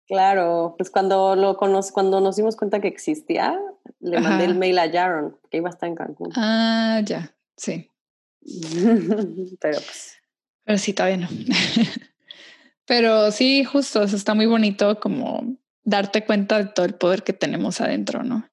Claro, 0.08 0.74
pues 0.76 0.90
cuando 0.90 1.36
lo 1.36 1.56
conocí, 1.56 1.92
cuando 1.92 2.20
nos 2.20 2.34
dimos 2.34 2.56
cuenta 2.56 2.80
que 2.80 2.88
existía, 2.88 3.56
le 4.00 4.18
mandé 4.18 4.46
el 4.46 4.56
mail 4.56 4.80
a 4.80 4.90
Jaron, 4.90 5.38
que 5.48 5.58
iba 5.58 5.68
a 5.68 5.72
estar 5.72 5.88
en 5.88 5.94
Cancún. 5.94 6.32
Ah, 6.34 7.00
ya, 7.04 7.32
sí. 7.56 7.88
Pero 9.60 9.78
pues. 9.78 10.16
Pero 10.64 10.78
sí, 10.78 10.92
todavía 10.92 11.18
no. 11.18 11.28
Pero 12.84 13.30
sí, 13.30 13.62
justo, 13.62 14.02
está 14.02 14.34
muy 14.34 14.46
bonito 14.46 14.98
como 14.98 15.56
darte 15.84 16.24
cuenta 16.24 16.58
de 16.58 16.64
todo 16.64 16.84
el 16.84 16.96
poder 16.96 17.22
que 17.22 17.32
tenemos 17.32 17.80
adentro, 17.80 18.24
¿no? 18.24 18.48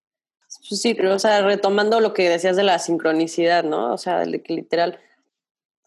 Pues 0.69 0.82
sí, 0.82 0.93
pero, 0.93 1.15
o 1.15 1.19
sea, 1.19 1.41
retomando 1.41 1.99
lo 1.99 2.13
que 2.13 2.29
decías 2.29 2.55
de 2.55 2.62
la 2.62 2.77
sincronicidad, 2.77 3.63
¿no? 3.63 3.91
O 3.91 3.97
sea, 3.97 4.19
de 4.19 4.43
que 4.43 4.53
literal, 4.53 4.99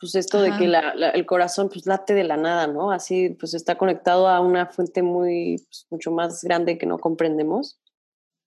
pues 0.01 0.17
esto 0.17 0.43
de 0.43 0.51
que 0.59 0.67
la, 0.67 0.91
el 1.15 1.25
corazón 1.25 1.69
pues 1.69 1.87
late 1.87 2.15
de 2.15 2.25
la 2.25 2.37
nada, 2.37 2.67
¿no? 2.67 2.91
Así, 2.91 3.31
pues 3.31 3.55
está 3.55 3.79
conectado 3.79 4.27
a 4.27 4.41
una 4.41 4.67
fuente 4.67 5.03
muy, 5.03 5.59
pues, 5.69 5.87
mucho 5.91 6.11
más 6.11 6.43
grande 6.43 6.79
que 6.79 6.87
no 6.87 6.99
comprendemos. 6.99 7.79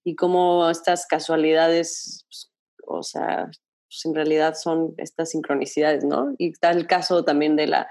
Y 0.04 0.16
como 0.16 0.70
estas 0.70 1.08
casualidades, 1.08 2.26
pues, 2.28 2.52
o 2.86 3.02
sea, 3.02 3.46
pues 3.88 4.02
en 4.04 4.14
realidad 4.14 4.56
son 4.56 4.94
estas 4.98 5.30
sincronicidades, 5.30 6.04
¿no? 6.04 6.36
Y 6.38 6.50
está 6.52 6.72
el 6.72 6.86
caso 6.86 7.24
también 7.24 7.56
de 7.56 7.68
la, 7.68 7.88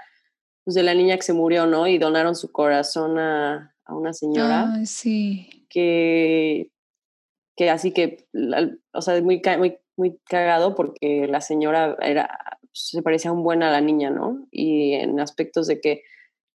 pues 0.63 0.75
de 0.75 0.83
la 0.83 0.93
niña 0.93 1.15
que 1.15 1.23
se 1.23 1.33
murió, 1.33 1.65
¿no? 1.65 1.87
Y 1.87 1.97
donaron 1.97 2.35
su 2.35 2.51
corazón 2.51 3.17
a, 3.17 3.75
a 3.85 3.95
una 3.95 4.13
señora. 4.13 4.85
sí. 4.85 5.65
Que 5.67 6.69
que 7.55 7.69
así 7.69 7.91
que, 7.91 8.27
o 8.93 9.01
sea, 9.01 9.15
es 9.15 9.23
muy, 9.23 9.41
muy, 9.57 9.77
muy 9.95 10.19
cagado 10.27 10.75
porque 10.75 11.27
la 11.27 11.41
señora 11.41 11.95
era, 12.01 12.57
se 12.73 13.01
parecía 13.01 13.31
un 13.31 13.43
buen 13.43 13.63
a 13.63 13.71
la 13.71 13.81
niña, 13.81 14.09
¿no? 14.09 14.45
Y 14.51 14.93
en 14.93 15.19
aspectos 15.19 15.67
de 15.67 15.79
que 15.79 16.03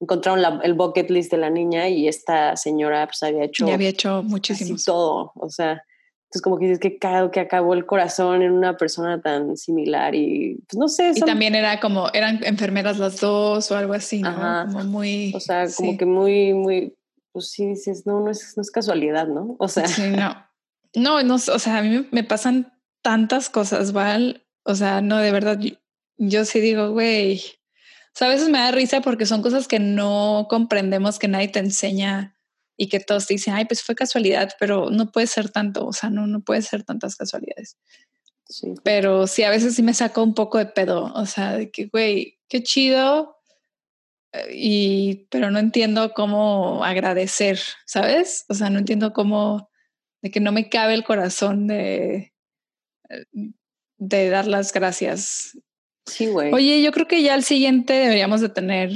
encontraron 0.01 0.61
el 0.63 0.75
bucket 0.75 1.11
list 1.11 1.31
de 1.31 1.39
la 1.39 1.51
niña 1.51 1.89
y 1.89 2.09
esta 2.09 2.57
señora 2.57 3.07
pues 3.07 3.23
había 3.23 3.45
hecho... 3.45 3.67
Ya 3.67 3.75
había 3.75 3.91
hecho 3.91 4.23
muchísimo. 4.23 4.79
todo, 4.85 5.33
o 5.35 5.49
sea, 5.51 5.83
entonces 6.31 6.43
como 6.43 6.59
que 6.59 6.67
dices 6.67 6.79
que, 6.79 6.99
que 6.99 7.41
acabó 7.41 7.75
el 7.75 7.87
corazón 7.87 8.43
en 8.43 8.53
una 8.53 8.77
persona 8.77 9.21
tan 9.21 9.57
similar 9.57 10.15
y 10.15 10.59
pues 10.69 10.79
no 10.79 10.89
sé. 10.89 11.13
Y 11.15 11.21
también 11.21 11.55
era 11.55 11.81
como, 11.81 12.09
eran 12.13 12.41
enfermeras 12.45 12.99
las 12.99 13.21
dos 13.21 13.71
o 13.71 13.77
algo 13.77 13.95
así, 13.95 14.23
¿no? 14.23 14.67
Como 14.67 14.85
muy... 14.85 15.33
O 15.35 15.41
sea, 15.41 15.67
como 15.77 15.97
que 15.99 16.07
muy, 16.07 16.55
muy, 16.55 16.95
pues 17.33 17.51
sí 17.51 17.67
dices, 17.67 18.07
no, 18.07 18.21
no 18.21 18.31
es, 18.31 18.55
no 18.57 18.63
es 18.63 18.71
casualidad, 18.71 19.27
¿no? 19.29 19.57
O 19.59 19.69
sea... 19.69 19.87
Sí, 19.87 20.11
no. 20.11 20.35
No, 20.95 21.23
no, 21.23 21.35
o 21.37 21.39
sea, 21.39 21.79
a 21.79 21.83
mí 21.83 22.07
me 22.11 22.25
pasan 22.25 22.73
tantas 23.03 23.51
cosas, 23.51 23.93
Val. 23.93 24.47
O 24.65 24.75
sea, 24.75 25.01
no, 25.01 25.19
de 25.19 25.33
verdad, 25.33 25.59
yo, 26.17 26.45
sí 26.45 26.61
digo, 26.61 26.93
güey. 26.93 27.39
O 27.39 28.19
sea, 28.19 28.29
a 28.29 28.31
veces 28.31 28.49
me 28.49 28.59
da 28.59 28.73
risa 28.73 29.01
porque 29.01 29.27
son 29.27 29.43
cosas 29.43 29.69
que 29.69 29.79
no 29.79 30.47
comprendemos, 30.51 31.19
que 31.19 31.29
nadie 31.29 31.49
te 31.49 31.61
enseña 31.61 32.37
y 32.77 32.89
que 32.89 33.01
todos 33.01 33.27
te 33.27 33.35
dicen, 33.35 33.55
ay, 33.55 33.67
pues 33.67 33.83
fue 33.83 33.95
casualidad, 33.95 34.51
pero 34.59 34.91
no 34.91 35.13
puede 35.13 35.27
ser 35.27 35.51
tanto, 35.51 35.87
o 35.87 35.93
sea, 35.93 36.11
no, 36.11 36.27
no 36.27 36.41
puede 36.41 36.63
ser 36.63 36.83
tantas 36.83 37.15
casualidades. 37.15 37.77
Sí. 38.49 38.75
Pero 38.83 39.27
sí, 39.27 39.45
a 39.45 39.51
veces 39.51 39.75
sí 39.77 39.83
me 39.83 39.95
saco 39.95 40.23
un 40.23 40.35
poco 40.35 40.59
de 40.59 40.67
pedo, 40.67 41.13
o 41.15 41.27
sea, 41.27 41.53
de 41.53 41.71
que, 41.71 41.87
güey, 41.87 42.39
qué 42.49 42.63
chido, 42.63 43.37
eh, 44.33 44.49
y, 44.53 45.27
pero 45.31 45.51
no 45.51 45.59
entiendo 45.59 46.13
cómo 46.15 46.85
agradecer, 46.85 47.61
¿sabes? 47.87 48.45
O 48.49 48.55
sea, 48.55 48.71
no 48.71 48.79
entiendo 48.79 49.13
cómo 49.13 49.70
de 50.23 50.31
que 50.31 50.41
no 50.41 50.53
me 50.53 50.69
cabe 50.69 50.95
el 50.95 51.05
corazón 51.05 51.67
de, 51.67 52.33
de 53.99 54.31
dar 54.31 54.47
las 54.47 54.73
gracias. 54.73 55.59
Sí, 56.07 56.27
güey. 56.27 56.53
Oye, 56.53 56.83
yo 56.83 56.93
creo 56.93 57.07
que 57.07 57.23
ya 57.23 57.35
al 57.35 57.45
siguiente 57.45 57.93
deberíamos 57.93 58.41
de 58.41 58.49
tener 58.49 58.91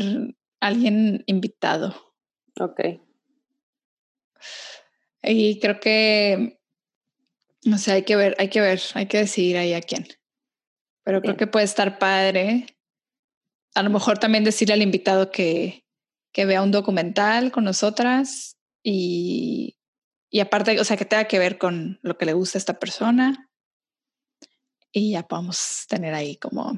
alguien 0.60 1.22
invitado. 1.26 1.94
Ok. 2.58 2.80
Y 5.22 5.58
creo 5.60 5.80
que, 5.80 6.60
no 7.64 7.78
sé, 7.78 7.92
hay 7.92 8.02
que 8.02 8.16
ver, 8.16 8.34
hay 8.38 8.48
que 8.48 8.60
ver, 8.60 8.80
hay 8.94 9.06
que 9.06 9.18
decidir 9.18 9.56
ahí 9.56 9.72
a 9.72 9.80
quién. 9.80 10.06
Pero 11.02 11.20
creo 11.20 11.36
que 11.36 11.46
puede 11.46 11.64
estar 11.64 11.98
padre. 11.98 12.66
A 13.74 13.82
lo 13.82 13.90
mejor 13.90 14.18
también 14.18 14.44
decirle 14.44 14.74
al 14.74 14.82
invitado 14.82 15.30
que, 15.30 15.84
que 16.32 16.46
vea 16.46 16.62
un 16.62 16.70
documental 16.70 17.52
con 17.52 17.64
nosotras 17.64 18.56
y, 18.82 19.76
y 20.34 20.40
aparte, 20.40 20.80
o 20.80 20.84
sea, 20.84 20.96
que 20.96 21.04
tenga 21.04 21.28
que 21.28 21.38
ver 21.38 21.58
con 21.58 22.00
lo 22.02 22.18
que 22.18 22.26
le 22.26 22.32
gusta 22.32 22.58
a 22.58 22.62
esta 22.62 22.80
persona. 22.80 23.48
Y 24.90 25.12
ya 25.12 25.22
podemos 25.22 25.86
tener 25.88 26.12
ahí 26.12 26.34
como 26.38 26.76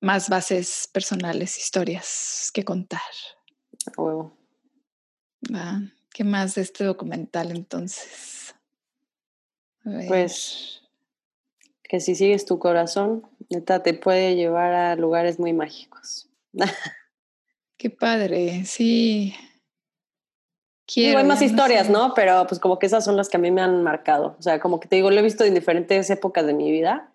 más 0.00 0.28
bases 0.28 0.88
personales, 0.92 1.58
historias 1.58 2.52
que 2.54 2.64
contar. 2.64 3.00
huevo. 3.96 4.38
¿Qué 6.14 6.22
más 6.22 6.54
de 6.54 6.62
este 6.62 6.84
documental 6.84 7.50
entonces? 7.50 8.54
Pues 10.06 10.82
que 11.82 11.98
si 11.98 12.14
sigues 12.14 12.46
tu 12.46 12.60
corazón, 12.60 13.28
neta, 13.50 13.82
te 13.82 13.92
puede 13.92 14.36
llevar 14.36 14.72
a 14.72 14.94
lugares 14.94 15.40
muy 15.40 15.52
mágicos. 15.52 16.28
Qué 17.76 17.90
padre, 17.90 18.64
sí 18.66 19.34
hay 20.96 21.24
más 21.24 21.42
historias, 21.42 21.88
¿no? 21.88 22.12
Pero 22.14 22.46
pues 22.46 22.60
como 22.60 22.78
que 22.78 22.86
esas 22.86 23.04
son 23.04 23.16
las 23.16 23.28
que 23.28 23.36
a 23.36 23.40
mí 23.40 23.50
me 23.50 23.62
han 23.62 23.82
marcado. 23.82 24.36
O 24.38 24.42
sea, 24.42 24.60
como 24.60 24.80
que 24.80 24.88
te 24.88 24.96
digo, 24.96 25.10
lo 25.10 25.18
he 25.18 25.22
visto 25.22 25.44
en 25.44 25.54
diferentes 25.54 26.10
épocas 26.10 26.46
de 26.46 26.54
mi 26.54 26.70
vida 26.70 27.14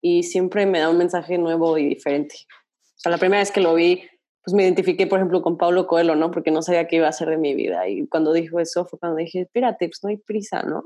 y 0.00 0.22
siempre 0.24 0.66
me 0.66 0.80
da 0.80 0.90
un 0.90 0.98
mensaje 0.98 1.38
nuevo 1.38 1.78
y 1.78 1.88
diferente. 1.88 2.36
O 2.50 2.98
sea, 2.98 3.10
la 3.10 3.18
primera 3.18 3.40
vez 3.40 3.50
que 3.50 3.60
lo 3.60 3.74
vi, 3.74 4.02
pues 4.44 4.54
me 4.54 4.62
identifiqué, 4.62 5.06
por 5.06 5.18
ejemplo, 5.18 5.42
con 5.42 5.56
Pablo 5.56 5.86
Coelho, 5.86 6.14
¿no? 6.14 6.30
Porque 6.30 6.50
no 6.50 6.62
sabía 6.62 6.86
qué 6.86 6.96
iba 6.96 7.06
a 7.06 7.10
hacer 7.10 7.28
de 7.28 7.36
mi 7.36 7.54
vida. 7.54 7.88
Y 7.88 8.06
cuando 8.06 8.32
dijo 8.32 8.60
eso 8.60 8.84
fue 8.84 8.98
cuando 8.98 9.18
dije, 9.18 9.42
espérate, 9.42 9.88
pues 9.88 10.00
no 10.02 10.10
hay 10.10 10.18
prisa, 10.18 10.62
¿no? 10.62 10.84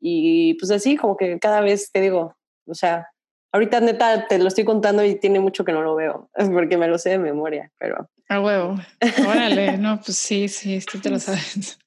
Y 0.00 0.54
pues 0.54 0.70
así, 0.70 0.96
como 0.96 1.16
que 1.16 1.38
cada 1.38 1.60
vez 1.60 1.90
te 1.90 2.00
digo, 2.00 2.36
o 2.66 2.74
sea, 2.74 3.08
ahorita 3.52 3.80
neta 3.80 4.26
te 4.26 4.38
lo 4.38 4.48
estoy 4.48 4.64
contando 4.64 5.04
y 5.04 5.14
tiene 5.14 5.40
mucho 5.40 5.64
que 5.64 5.72
no 5.72 5.82
lo 5.82 5.94
veo, 5.94 6.28
porque 6.52 6.76
me 6.76 6.88
lo 6.88 6.98
sé 6.98 7.10
de 7.10 7.18
memoria, 7.18 7.72
pero 7.78 8.08
a 8.28 8.40
huevo. 8.40 8.76
Órale, 9.26 9.78
no, 9.78 10.00
pues 10.00 10.16
sí, 10.16 10.48
sí, 10.48 10.74
esto 10.74 11.00
te 11.00 11.10
lo 11.10 11.18
sabes. 11.20 11.78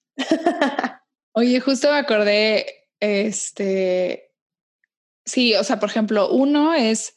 Oye, 1.33 1.59
justo 1.59 1.91
me 1.91 1.97
acordé, 1.97 2.65
este, 2.99 4.31
sí, 5.25 5.53
o 5.55 5.63
sea, 5.63 5.79
por 5.79 5.89
ejemplo, 5.89 6.31
uno 6.31 6.73
es, 6.73 7.15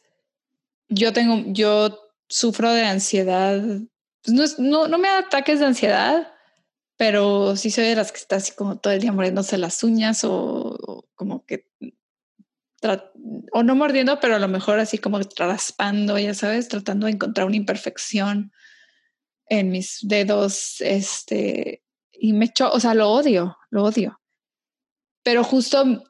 yo 0.89 1.13
tengo, 1.13 1.43
yo 1.47 1.97
sufro 2.29 2.71
de 2.71 2.83
ansiedad, 2.83 3.61
pues 4.23 4.59
no, 4.59 4.87
no, 4.87 4.97
me 4.97 5.07
da 5.07 5.19
ataques 5.19 5.59
de 5.59 5.65
ansiedad, 5.65 6.33
pero 6.97 7.55
sí 7.55 7.71
soy 7.71 7.85
de 7.85 7.95
las 7.95 8.11
que 8.11 8.19
está 8.19 8.35
así 8.35 8.53
como 8.53 8.77
todo 8.77 8.93
el 8.93 9.01
día 9.01 9.11
muriéndose 9.11 9.57
las 9.57 9.83
uñas 9.83 10.23
o, 10.23 11.07
como 11.15 11.45
que 11.45 11.67
o 13.51 13.63
no 13.63 13.75
mordiendo, 13.75 14.19
pero 14.19 14.35
a 14.35 14.39
lo 14.39 14.47
mejor 14.47 14.79
así 14.79 14.97
como 14.97 15.19
raspando, 15.37 16.17
ya 16.17 16.33
sabes, 16.33 16.67
tratando 16.67 17.05
de 17.05 17.13
encontrar 17.13 17.45
una 17.45 17.55
imperfección 17.55 18.51
en 19.51 19.69
mis 19.69 19.99
dedos, 20.01 20.79
este, 20.79 21.83
y 22.13 22.31
me 22.31 22.45
echo, 22.45 22.71
o 22.71 22.79
sea, 22.79 22.93
lo 22.93 23.09
odio, 23.09 23.57
lo 23.69 23.83
odio. 23.83 24.21
Pero 25.23 25.43
justo 25.43 26.05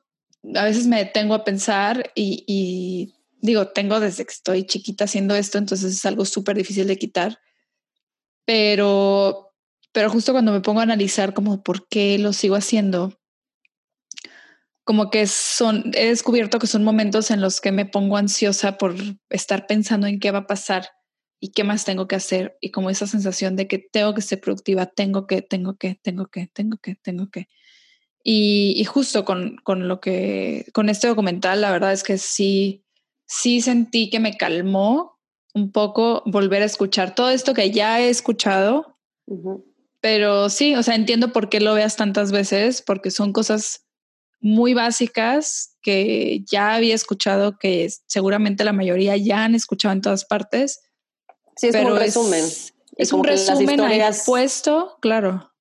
a 0.56 0.64
veces 0.64 0.86
me 0.86 1.00
detengo 1.00 1.34
a 1.34 1.44
pensar 1.44 2.12
y, 2.14 3.16
digo, 3.40 3.70
tengo 3.70 4.00
desde 4.00 4.26
que 4.26 4.32
estoy 4.32 4.68
chiquita 4.68 5.06
haciendo 5.06 5.36
esto, 5.36 5.58
entonces 5.58 5.92
es 5.92 6.06
algo 6.06 6.24
súper 6.26 6.56
difícil 6.56 6.86
de 6.86 7.00
quitar. 7.00 7.40
Pero, 8.46 9.56
pero 9.92 10.12
justo 10.12 10.34
cuando 10.34 10.52
me 10.52 10.62
pongo 10.62 10.80
a 10.80 10.84
analizar 10.84 11.34
como 11.34 11.64
por 11.64 11.88
qué 11.88 12.20
lo 12.20 12.34
sigo 12.34 12.56
haciendo, 12.56 13.20
como 14.84 15.10
que 15.10 15.26
son, 15.26 15.92
he 15.96 16.10
descubierto 16.10 16.60
que 16.60 16.68
son 16.68 16.84
momentos 16.84 17.32
en 17.32 17.42
los 17.42 17.60
que 17.60 17.72
me 17.72 17.88
pongo 17.88 18.18
ansiosa 18.18 18.78
por 18.78 18.94
estar 19.32 19.66
pensando 19.66 20.06
en 20.06 20.20
qué 20.20 20.30
va 20.30 20.40
a 20.40 20.48
pasar 20.48 20.90
y 21.44 21.50
qué 21.50 21.64
más 21.64 21.84
tengo 21.84 22.08
que 22.08 22.16
hacer 22.16 22.56
y 22.62 22.70
como 22.70 22.92
esa 22.92 23.08
sensación 23.08 23.56
de 23.56 23.68
que 23.68 23.80
tengo 23.80 24.14
que 24.14 24.22
ser 24.22 24.40
productiva, 24.40 24.86
tengo 24.86 25.26
que, 25.26 25.42
tengo 25.42 25.76
que, 25.76 26.00
tengo 26.02 26.28
que, 26.28 26.48
tengo 26.54 26.78
que, 26.78 26.96
tengo 26.96 27.30
que. 27.32 27.48
Y, 28.24 28.76
y 28.78 28.86
justo 28.86 29.26
con, 29.26 29.58
con, 29.64 29.88
lo 29.88 30.00
que, 30.00 30.68
con 30.72 30.88
este 30.88 31.08
documental, 31.08 31.60
la 31.60 31.72
verdad 31.72 31.94
es 31.94 32.04
que 32.04 32.20
sí, 32.20 32.86
sí 33.26 33.60
sentí 33.62 34.12
que 34.12 34.20
me 34.20 34.38
calmó 34.38 35.20
un 35.56 35.72
poco 35.72 36.22
volver 36.28 36.62
a 36.62 36.66
escuchar 36.66 37.16
todo 37.16 37.32
esto 37.32 37.56
que 37.56 37.72
ya 37.72 38.00
he 38.00 38.10
escuchado, 38.10 39.00
pero 40.00 40.50
sí, 40.50 40.76
o 40.76 40.84
sea, 40.84 40.94
entiendo 40.94 41.34
por 41.34 41.50
qué 41.50 41.60
lo 41.60 41.74
veas 41.74 41.96
tantas 41.96 42.32
veces, 42.32 42.84
porque 42.84 43.10
son 43.10 43.34
cosas 43.34 43.88
muy 44.40 44.76
básicas 44.76 45.76
que 45.82 46.44
ya 46.46 46.76
había 46.76 46.94
escuchado, 46.94 47.58
que 47.58 47.90
seguramente 48.06 48.64
la 48.64 48.74
mayoría 48.74 49.18
ya 49.18 49.44
han 49.44 49.56
escuchado 49.56 49.94
en 49.94 50.02
todas 50.02 50.26
partes. 50.26 50.82
Sí, 51.62 51.68
es 51.68 51.74
pero 51.74 51.94
un 51.94 52.00
resumen. 52.00 52.44
Es, 52.98 53.14
un 53.14 53.24
resumen 53.24 53.70
historias... 53.70 54.24
puesto, 54.26 54.98
claro. 55.00 55.54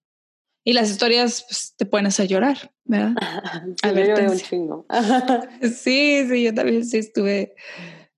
Y 0.64 0.72
las 0.72 0.88
historias 0.88 1.44
pues, 1.46 1.74
te 1.76 1.84
pueden 1.84 2.06
hacer 2.06 2.26
llorar, 2.26 2.72
¿verdad? 2.84 3.12
sí, 3.82 4.22
un 4.22 4.38
chingo. 4.38 4.86
sí, 5.62 6.26
sí, 6.26 6.42
yo 6.42 6.54
también 6.54 6.86
sí 6.86 6.96
estuve 6.96 7.54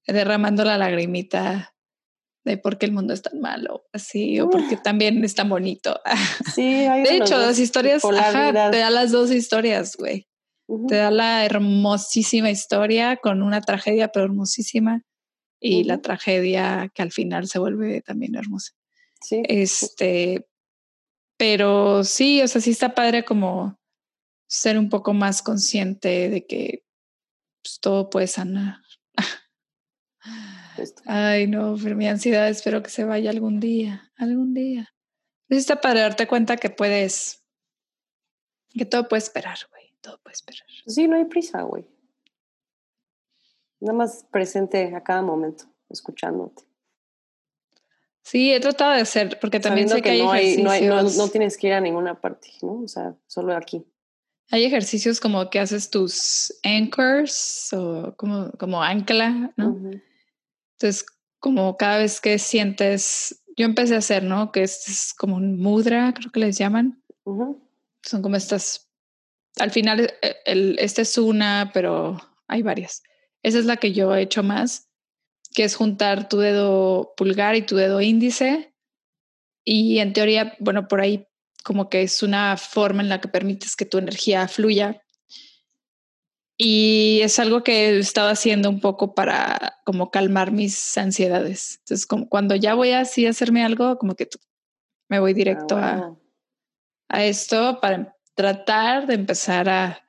derramando 0.06 0.64
la 0.64 0.78
lagrimita 0.78 1.74
de 2.44 2.56
por 2.56 2.78
qué 2.78 2.86
el 2.86 2.92
mundo 2.92 3.14
es 3.14 3.22
tan 3.22 3.40
malo, 3.40 3.84
así, 3.92 4.38
o 4.38 4.48
porque 4.48 4.76
también 4.84 5.24
es 5.24 5.34
tan 5.34 5.48
bonito. 5.48 6.00
Sí, 6.54 6.84
de 6.84 7.16
hecho, 7.16 7.36
las 7.36 7.58
historias, 7.58 8.04
ajá, 8.04 8.70
te 8.70 8.78
da 8.78 8.90
las 8.90 9.10
dos 9.10 9.32
historias, 9.32 9.96
güey. 9.96 10.28
Te 10.86 10.94
da 10.94 11.10
la 11.10 11.44
hermosísima 11.44 12.48
historia 12.48 13.16
con 13.16 13.42
una 13.42 13.60
tragedia, 13.60 14.08
pero 14.08 14.26
hermosísima, 14.26 15.02
y 15.62 15.84
la 15.84 16.02
tragedia 16.02 16.90
que 16.94 17.02
al 17.02 17.12
final 17.12 17.46
se 17.46 17.58
vuelve 17.58 18.02
también 18.02 18.34
hermosa. 18.34 18.72
Sí. 19.20 19.42
Este, 19.48 20.48
pero 21.36 22.04
sí, 22.04 22.42
o 22.42 22.48
sea, 22.48 22.60
sí 22.60 22.70
está 22.70 22.94
padre 22.94 23.24
como 23.24 23.78
ser 24.48 24.78
un 24.78 24.88
poco 24.88 25.14
más 25.14 25.40
consciente 25.40 26.28
de 26.28 26.46
que 26.46 26.84
pues, 27.62 27.78
todo 27.80 28.10
puede 28.10 28.26
sanar. 28.26 28.78
Ay, 31.06 31.46
no, 31.46 31.76
pero 31.82 31.96
mi 31.96 32.08
ansiedad 32.08 32.48
espero 32.48 32.82
que 32.82 32.90
se 32.90 33.04
vaya 33.04 33.30
algún 33.30 33.60
día, 33.60 34.12
algún 34.16 34.52
día. 34.52 34.94
Sí 35.48 35.56
está 35.56 35.80
padre 35.80 36.00
darte 36.00 36.26
cuenta 36.26 36.56
que 36.56 36.70
puedes, 36.70 37.44
que 38.70 38.84
todo 38.84 39.08
puede 39.08 39.22
esperar, 39.22 39.58
güey 39.70 39.82
todo 40.02 40.18
puede 40.18 40.34
esperar. 40.34 40.66
Sí, 40.86 41.08
no 41.08 41.16
hay 41.16 41.24
prisa, 41.24 41.62
güey. 41.62 41.86
Nada 43.82 43.98
más 43.98 44.24
presente 44.30 44.94
a 44.94 45.02
cada 45.02 45.22
momento, 45.22 45.64
escuchándote. 45.90 46.62
Sí, 48.22 48.52
he 48.52 48.60
tratado 48.60 48.92
de 48.92 49.00
hacer, 49.00 49.38
porque 49.40 49.58
también 49.58 49.88
sé 49.88 50.00
que, 50.00 50.10
hay 50.10 50.22
no, 50.22 50.32
ejercicios. 50.72 51.16
no, 51.16 51.28
tienes 51.28 51.56
que 51.56 51.66
ir 51.66 51.72
a 51.72 51.80
ninguna 51.80 52.20
parte, 52.20 52.48
¿no? 52.62 52.82
O 52.82 52.88
sea, 52.88 53.16
solo 53.26 53.56
aquí. 53.56 53.84
Hay 54.50 54.64
ejercicios 54.64 55.18
como 55.18 55.50
que 55.50 55.58
haces 55.58 55.90
tus 55.90 56.54
anchors 56.62 57.72
o 57.72 58.14
como, 58.16 58.52
como 58.52 58.82
ancla, 58.82 59.52
¿no? 59.56 59.76
Entonces, 60.78 61.04
como 61.40 61.76
cada 61.76 61.98
vez 61.98 62.20
que 62.20 62.38
sientes, 62.38 63.42
yo 63.56 63.66
empecé 63.66 63.96
a 63.96 63.98
hacer, 63.98 64.22
¿no? 64.22 64.52
Que 64.52 64.62
es, 64.62 65.12
como 65.18 65.36
un 65.36 65.58
mudra, 65.58 66.14
creo 66.14 66.30
que 66.30 66.40
les 66.40 66.56
llaman. 66.56 67.02
Son 67.24 68.22
como 68.22 68.36
estas 68.36 68.92
al 69.58 69.70
final, 69.70 70.12
eh, 70.22 70.36
el, 70.46 70.76
esta 70.78 71.02
es 71.02 71.18
una, 71.18 71.70
pero 71.74 72.16
hay 72.48 72.62
varias. 72.62 73.02
Esa 73.42 73.58
es 73.58 73.64
la 73.64 73.76
que 73.76 73.92
yo 73.92 74.14
he 74.14 74.22
hecho 74.22 74.42
más, 74.42 74.88
que 75.54 75.64
es 75.64 75.74
juntar 75.74 76.28
tu 76.28 76.38
dedo 76.38 77.14
pulgar 77.16 77.56
y 77.56 77.62
tu 77.62 77.76
dedo 77.76 78.00
índice. 78.00 78.74
Y 79.64 79.98
en 79.98 80.12
teoría, 80.12 80.56
bueno, 80.58 80.88
por 80.88 81.00
ahí 81.00 81.26
como 81.64 81.88
que 81.88 82.02
es 82.02 82.22
una 82.22 82.56
forma 82.56 83.02
en 83.02 83.08
la 83.08 83.20
que 83.20 83.28
permites 83.28 83.76
que 83.76 83.84
tu 83.84 83.98
energía 83.98 84.48
fluya. 84.48 85.02
Y 86.56 87.20
es 87.22 87.38
algo 87.38 87.64
que 87.64 87.88
he 87.88 87.98
estado 87.98 88.30
haciendo 88.30 88.68
un 88.68 88.80
poco 88.80 89.14
para 89.14 89.80
como 89.84 90.10
calmar 90.10 90.52
mis 90.52 90.96
ansiedades. 90.96 91.78
Entonces, 91.78 92.06
como 92.06 92.28
cuando 92.28 92.54
ya 92.54 92.74
voy 92.74 92.92
así 92.92 93.26
a 93.26 93.30
hacerme 93.30 93.64
algo, 93.64 93.98
como 93.98 94.14
que 94.14 94.28
me 95.08 95.18
voy 95.18 95.34
directo 95.34 95.76
ah, 95.76 96.16
a, 97.08 97.16
a 97.18 97.24
esto 97.24 97.80
para 97.80 98.16
tratar 98.34 99.06
de 99.06 99.14
empezar 99.14 99.68
a, 99.68 100.01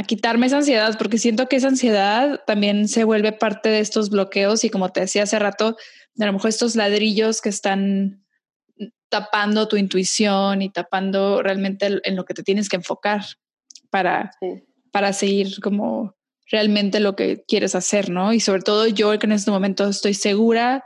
a 0.00 0.02
quitarme 0.02 0.46
esa 0.46 0.56
ansiedad, 0.56 0.96
porque 0.96 1.18
siento 1.18 1.46
que 1.46 1.56
esa 1.56 1.68
ansiedad 1.68 2.40
también 2.46 2.88
se 2.88 3.04
vuelve 3.04 3.32
parte 3.32 3.68
de 3.68 3.80
estos 3.80 4.08
bloqueos 4.08 4.64
y 4.64 4.70
como 4.70 4.88
te 4.88 5.00
decía 5.00 5.24
hace 5.24 5.38
rato, 5.38 5.76
a 6.18 6.24
lo 6.24 6.32
mejor 6.32 6.48
estos 6.48 6.74
ladrillos 6.74 7.42
que 7.42 7.50
están 7.50 8.24
tapando 9.10 9.68
tu 9.68 9.76
intuición 9.76 10.62
y 10.62 10.70
tapando 10.70 11.42
realmente 11.42 12.00
en 12.02 12.16
lo 12.16 12.24
que 12.24 12.32
te 12.32 12.42
tienes 12.42 12.70
que 12.70 12.76
enfocar 12.76 13.26
para, 13.90 14.30
para 14.90 15.12
seguir 15.12 15.60
como 15.60 16.16
realmente 16.50 16.98
lo 16.98 17.14
que 17.14 17.44
quieres 17.46 17.74
hacer, 17.74 18.08
¿no? 18.08 18.32
Y 18.32 18.40
sobre 18.40 18.62
todo 18.62 18.86
yo 18.86 19.18
que 19.18 19.26
en 19.26 19.32
este 19.32 19.50
momento 19.50 19.86
estoy 19.86 20.14
segura 20.14 20.82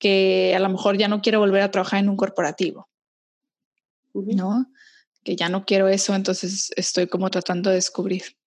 que 0.00 0.52
a 0.56 0.58
lo 0.58 0.68
mejor 0.68 0.98
ya 0.98 1.06
no 1.06 1.22
quiero 1.22 1.38
volver 1.38 1.62
a 1.62 1.70
trabajar 1.70 2.00
en 2.00 2.08
un 2.08 2.16
corporativo, 2.16 2.88
¿no? 4.14 4.66
que 5.22 5.36
ya 5.36 5.50
no 5.50 5.66
quiero 5.66 5.88
eso, 5.88 6.14
entonces 6.14 6.72
estoy 6.74 7.06
como 7.06 7.28
tratando 7.28 7.68
de 7.68 7.76
descubrir. 7.76 8.37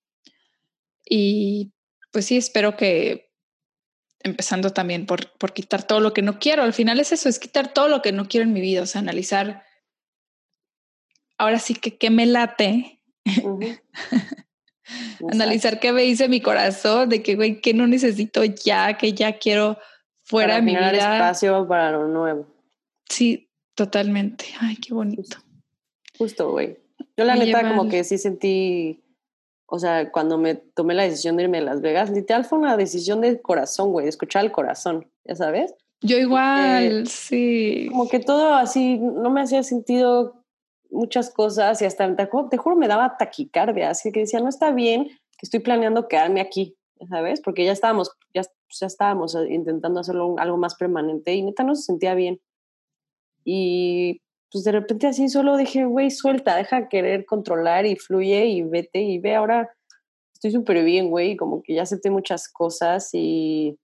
Y 1.14 1.74
pues 2.12 2.26
sí, 2.26 2.38
espero 2.38 2.78
que 2.78 3.34
empezando 4.20 4.72
también 4.72 5.06
por, 5.06 5.30
por 5.38 5.52
quitar 5.52 5.84
todo 5.84 6.00
lo 6.00 6.14
que 6.14 6.22
no 6.22 6.40
quiero. 6.40 6.64
Al 6.64 6.72
final 6.72 7.02
es 7.02 7.12
eso, 7.12 7.28
es 7.28 7.38
quitar 7.38 7.74
todo 7.74 7.90
lo 7.90 8.02
que 8.02 8.14
no 8.14 8.30
quiero 8.30 8.46
en 8.46 8.54
mi 8.54 8.62
vida, 8.62 8.84
o 8.84 8.86
sea, 8.86 9.02
analizar 9.02 9.66
ahora 11.38 11.60
sí 11.60 11.76
que 11.76 11.98
qué 11.98 12.10
me 12.10 12.26
late. 12.26 13.02
analizar 15.32 15.82
qué 15.82 15.92
me 15.92 16.04
dice 16.04 16.30
mi 16.30 16.40
corazón, 16.40 17.10
de 17.10 17.22
que, 17.22 17.36
güey, 17.36 17.60
que 17.60 17.74
no 17.74 17.88
necesito 17.88 18.46
ya, 18.46 18.98
que 18.98 19.12
ya 19.12 19.38
quiero 19.38 19.78
fuera 20.24 20.56
de 20.56 20.62
mi 20.62 20.72
vida. 20.72 20.92
espacio 20.92 21.68
para 21.68 21.92
lo 21.92 22.08
nuevo. 22.08 22.48
Sí, 23.10 23.50
totalmente. 23.76 24.46
Ay, 24.62 24.78
qué 24.78 24.94
bonito. 24.94 25.38
Justo, 26.18 26.52
güey. 26.52 26.78
Yo 27.18 27.26
la 27.26 27.36
neta 27.36 27.68
como 27.68 27.90
que 27.90 28.06
sí 28.06 28.18
sentí, 28.18 29.04
o 29.74 29.80
sea, 29.80 30.12
cuando 30.12 30.38
me 30.38 30.56
tomé 30.56 30.94
la 30.94 31.04
decisión 31.04 31.38
de 31.38 31.44
irme 31.44 31.60
a 31.60 31.62
Las 31.62 31.80
Vegas, 31.80 32.10
literal 32.10 32.44
fue 32.44 32.60
una 32.60 32.76
decisión 32.76 33.22
del 33.22 33.42
corazón, 33.42 33.94
güey, 33.94 34.04
de 34.04 34.10
escuchar 34.10 34.44
el 34.44 34.52
corazón, 34.52 35.10
ya 35.24 35.34
sabes. 35.38 35.74
Yo 36.02 36.18
igual, 36.18 37.08
sí. 37.08 37.88
Como 37.90 38.10
que 38.10 38.20
todo 38.20 38.54
así, 38.54 38.98
no 38.98 39.30
me 39.30 39.40
hacía 39.40 39.64
sentido 39.64 40.44
muchas 40.90 41.30
cosas 41.30 41.82
y 41.82 41.86
hasta, 41.86 42.14
te, 42.18 42.28
te 42.50 42.58
juro, 42.58 42.76
me 42.76 42.90
daba 42.90 43.16
taquicardia, 43.16 43.92
así 43.92 44.12
que 44.12 44.20
decía, 44.20 44.42
no 44.42 44.50
está 44.50 44.74
bien 44.74 45.06
que 45.06 45.46
estoy 45.46 45.62
planeando 45.62 46.10
quedarme 46.10 46.42
aquí, 46.42 46.76
¿sabes? 47.10 47.40
Porque 47.40 47.64
ya 47.64 47.72
estábamos, 47.72 48.12
ya, 48.34 48.42
ya 48.78 48.88
estábamos 48.88 49.38
intentando 49.50 50.02
hacerlo 50.02 50.36
algo 50.38 50.58
más 50.58 50.76
permanente 50.76 51.34
y 51.34 51.44
neta 51.44 51.64
no 51.64 51.76
se 51.76 51.84
sentía 51.84 52.14
bien. 52.14 52.42
Y 53.46 54.22
pues 54.52 54.64
de 54.66 54.72
repente 54.74 55.08
así 55.08 55.30
solo 55.30 55.56
dije, 55.56 55.86
güey, 55.86 56.12
suelta, 56.12 56.56
deja 56.56 56.90
querer 56.90 57.26
controlar 57.26 57.86
y 57.86 57.96
fluye 57.96 58.46
y 58.48 58.64
vete 58.64 59.00
y 59.02 59.18
ve, 59.18 59.36
ahora 59.36 59.70
estoy 60.34 60.52
súper 60.52 60.84
bien, 60.84 61.10
güey, 61.10 61.38
como 61.38 61.62
que 61.62 61.76
ya 61.76 61.84
acepté 61.84 62.10
muchas 62.10 62.50
cosas 62.50 63.10
y, 63.14 63.78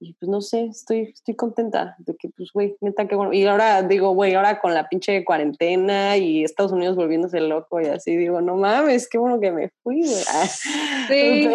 y 0.00 0.14
pues 0.14 0.28
no 0.28 0.40
sé, 0.40 0.64
estoy, 0.64 1.12
estoy 1.14 1.36
contenta 1.36 1.94
de 1.98 2.16
que, 2.16 2.30
pues, 2.30 2.50
güey, 2.52 2.76
neta 2.80 3.06
que 3.06 3.14
bueno. 3.14 3.32
Y 3.32 3.46
ahora 3.46 3.82
digo, 3.82 4.10
güey, 4.10 4.34
ahora 4.34 4.58
con 4.58 4.74
la 4.74 4.88
pinche 4.88 5.24
cuarentena 5.24 6.16
y 6.16 6.42
Estados 6.42 6.72
Unidos 6.72 6.96
volviéndose 6.96 7.40
loco 7.40 7.80
y 7.80 7.86
así, 7.86 8.16
digo, 8.16 8.40
no 8.40 8.56
mames, 8.56 9.08
qué 9.08 9.18
bueno 9.18 9.38
que 9.38 9.52
me 9.52 9.70
fui, 9.82 10.00
güey. 10.00 10.24
Ah, 10.28 10.46
sí. 11.08 11.48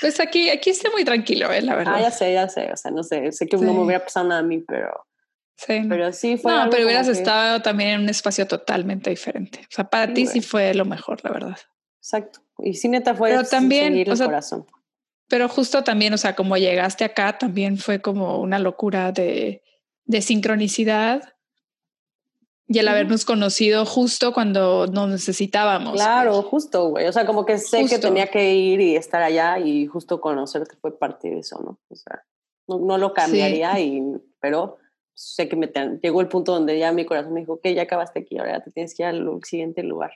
Pues 0.00 0.18
aquí, 0.18 0.48
aquí 0.48 0.70
está 0.70 0.90
muy 0.90 1.04
tranquilo, 1.04 1.52
¿eh? 1.52 1.60
la 1.60 1.76
verdad. 1.76 1.94
Ah, 1.96 2.00
ya 2.00 2.10
sé, 2.10 2.32
ya 2.32 2.48
sé, 2.48 2.72
o 2.72 2.76
sea, 2.76 2.90
no 2.90 3.02
sé, 3.02 3.30
sé 3.32 3.46
que 3.46 3.56
no 3.58 3.74
me 3.74 3.80
hubiera 3.80 4.02
pasado 4.02 4.28
nada 4.28 4.40
a 4.40 4.44
mí, 4.44 4.58
pero 4.66 5.07
Sí. 5.58 5.82
Pero 5.88 6.12
sí 6.12 6.36
fue. 6.36 6.52
No, 6.52 6.70
pero 6.70 6.84
hubieras 6.86 7.08
estado 7.08 7.60
también 7.60 7.90
en 7.90 8.00
un 8.02 8.08
espacio 8.08 8.46
totalmente 8.46 9.10
diferente. 9.10 9.60
O 9.62 9.74
sea, 9.74 9.90
para 9.90 10.14
ti 10.14 10.26
sí 10.26 10.40
fue 10.40 10.72
lo 10.72 10.84
mejor, 10.84 11.18
la 11.24 11.32
verdad. 11.32 11.58
Exacto. 12.00 12.40
Y 12.58 12.74
sí, 12.74 12.88
neta 12.88 13.14
fue 13.14 13.30
pero 13.30 13.42
también, 13.42 13.96
el 13.96 14.06
corazón. 14.06 14.66
pero 15.28 15.48
justo 15.48 15.82
también, 15.82 16.14
o 16.14 16.18
sea, 16.18 16.36
como 16.36 16.56
llegaste 16.56 17.04
acá, 17.04 17.36
también 17.38 17.76
fue 17.76 18.00
como 18.00 18.38
una 18.40 18.60
locura 18.60 19.10
de, 19.10 19.62
de 20.04 20.22
sincronicidad 20.22 21.34
y 22.68 22.78
el 22.78 22.86
habernos 22.86 23.24
conocido 23.24 23.84
justo 23.84 24.32
cuando 24.32 24.86
nos 24.86 25.08
necesitábamos. 25.08 25.94
Claro, 25.94 26.34
pues. 26.34 26.46
justo, 26.46 26.90
güey. 26.90 27.06
O 27.06 27.12
sea, 27.12 27.26
como 27.26 27.44
que 27.44 27.58
sé 27.58 27.86
que 27.86 27.98
tenía 27.98 28.28
que 28.28 28.54
ir 28.54 28.80
y 28.80 28.94
estar 28.94 29.22
allá 29.22 29.58
y 29.58 29.86
justo 29.86 30.20
conocerte 30.20 30.76
fue 30.76 30.96
parte 30.96 31.30
de 31.30 31.38
eso, 31.40 31.58
¿no? 31.62 31.80
O 31.88 31.96
sea, 31.96 32.24
no, 32.68 32.98
lo 32.98 33.14
cambiaría, 33.14 33.80
y, 33.80 34.02
pero 34.38 34.76
sé 35.18 35.48
que 35.48 35.56
me 35.56 35.68
llegó 36.00 36.20
el 36.20 36.28
punto 36.28 36.52
donde 36.52 36.78
ya 36.78 36.92
mi 36.92 37.04
corazón 37.04 37.34
me 37.34 37.40
dijo, 37.40 37.60
que 37.60 37.74
ya 37.74 37.82
acabaste 37.82 38.20
aquí, 38.20 38.38
ahora 38.38 38.62
te 38.62 38.70
tienes 38.70 38.94
que 38.94 39.02
ir 39.02 39.08
al 39.08 39.40
siguiente 39.42 39.82
lugar. 39.82 40.12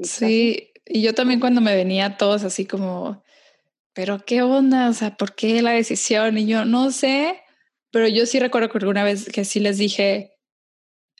sí, 0.00 0.70
y 0.86 1.02
yo 1.02 1.12
también 1.12 1.40
cuando 1.40 1.60
me 1.60 1.74
venía 1.74 2.16
todos 2.16 2.44
así 2.44 2.64
como, 2.64 3.24
pero 3.92 4.24
qué 4.24 4.42
onda, 4.42 4.88
o 4.88 4.92
sea, 4.92 5.16
¿por 5.16 5.34
qué 5.34 5.60
la 5.60 5.72
decisión? 5.72 6.38
Y 6.38 6.46
yo 6.46 6.64
no 6.64 6.92
sé, 6.92 7.40
pero 7.90 8.06
yo 8.06 8.24
sí 8.26 8.38
recuerdo 8.38 8.68
que 8.70 8.78
alguna 8.78 9.02
vez 9.02 9.28
que 9.28 9.44
sí 9.44 9.58
les 9.58 9.78
dije, 9.78 10.36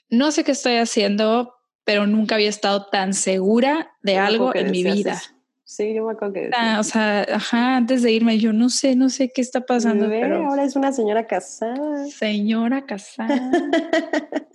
no 0.09 0.31
sé 0.31 0.45
qué 0.45 0.53
estoy 0.53 0.77
haciendo, 0.77 1.55
pero 1.83 2.07
nunca 2.07 2.35
había 2.35 2.49
estado 2.49 2.85
tan 2.85 3.13
segura 3.13 3.91
de 4.01 4.17
algo 4.17 4.55
en 4.55 4.71
mi 4.71 4.81
vida. 4.81 5.21
Sí, 5.65 5.93
yo 5.93 6.05
me 6.05 6.11
acuerdo 6.11 6.33
que 6.33 6.49
ah, 6.53 6.77
O 6.79 6.83
sea, 6.83 7.21
ajá, 7.21 7.77
antes 7.77 8.03
de 8.03 8.11
irme, 8.11 8.37
yo 8.37 8.51
no 8.53 8.69
sé, 8.69 8.95
no 8.95 9.09
sé 9.09 9.31
qué 9.33 9.41
está 9.41 9.61
pasando. 9.61 10.07
pero 10.09 10.47
ahora 10.47 10.63
es 10.63 10.75
una 10.75 10.91
señora 10.91 11.25
casada. 11.25 12.05
Señora 12.07 12.85
casada. 12.85 13.51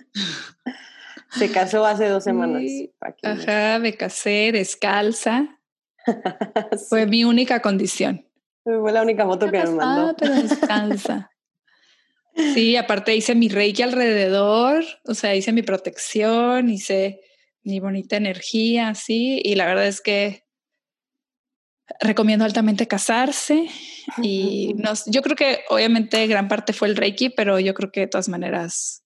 Se 1.31 1.51
casó 1.51 1.85
hace 1.85 2.07
dos 2.07 2.23
semanas. 2.23 2.63
ajá, 3.23 3.79
me 3.79 3.93
casé 3.93 4.51
descalza. 4.51 5.59
Fue 6.89 7.05
mi 7.05 7.23
única 7.23 7.61
condición. 7.61 8.25
Fue 8.63 8.91
la 8.91 9.01
única 9.01 9.25
foto 9.25 9.49
que 9.51 9.59
me 9.59 9.71
mandó. 9.71 10.09
Ah, 10.09 10.15
pero 10.17 10.35
descansa. 10.35 11.31
sí, 12.53 12.75
aparte 12.75 13.15
hice 13.15 13.35
mi 13.35 13.49
reiki 13.49 13.81
alrededor, 13.81 14.83
o 15.05 15.13
sea, 15.13 15.35
hice 15.35 15.51
mi 15.51 15.61
protección, 15.61 16.69
hice 16.69 17.21
mi 17.63 17.79
bonita 17.79 18.17
energía, 18.17 18.95
sí, 18.95 19.41
y 19.43 19.55
la 19.55 19.65
verdad 19.65 19.87
es 19.87 20.01
que 20.01 20.43
recomiendo 21.99 22.45
altamente 22.45 22.87
casarse 22.87 23.67
y 24.21 24.73
nos, 24.75 25.05
yo 25.05 25.21
creo 25.21 25.35
que 25.35 25.59
obviamente 25.69 26.25
gran 26.27 26.47
parte 26.47 26.73
fue 26.73 26.87
el 26.87 26.95
reiki, 26.95 27.29
pero 27.29 27.59
yo 27.59 27.73
creo 27.73 27.91
que 27.91 28.01
de 28.01 28.07
todas 28.07 28.29
maneras 28.29 29.03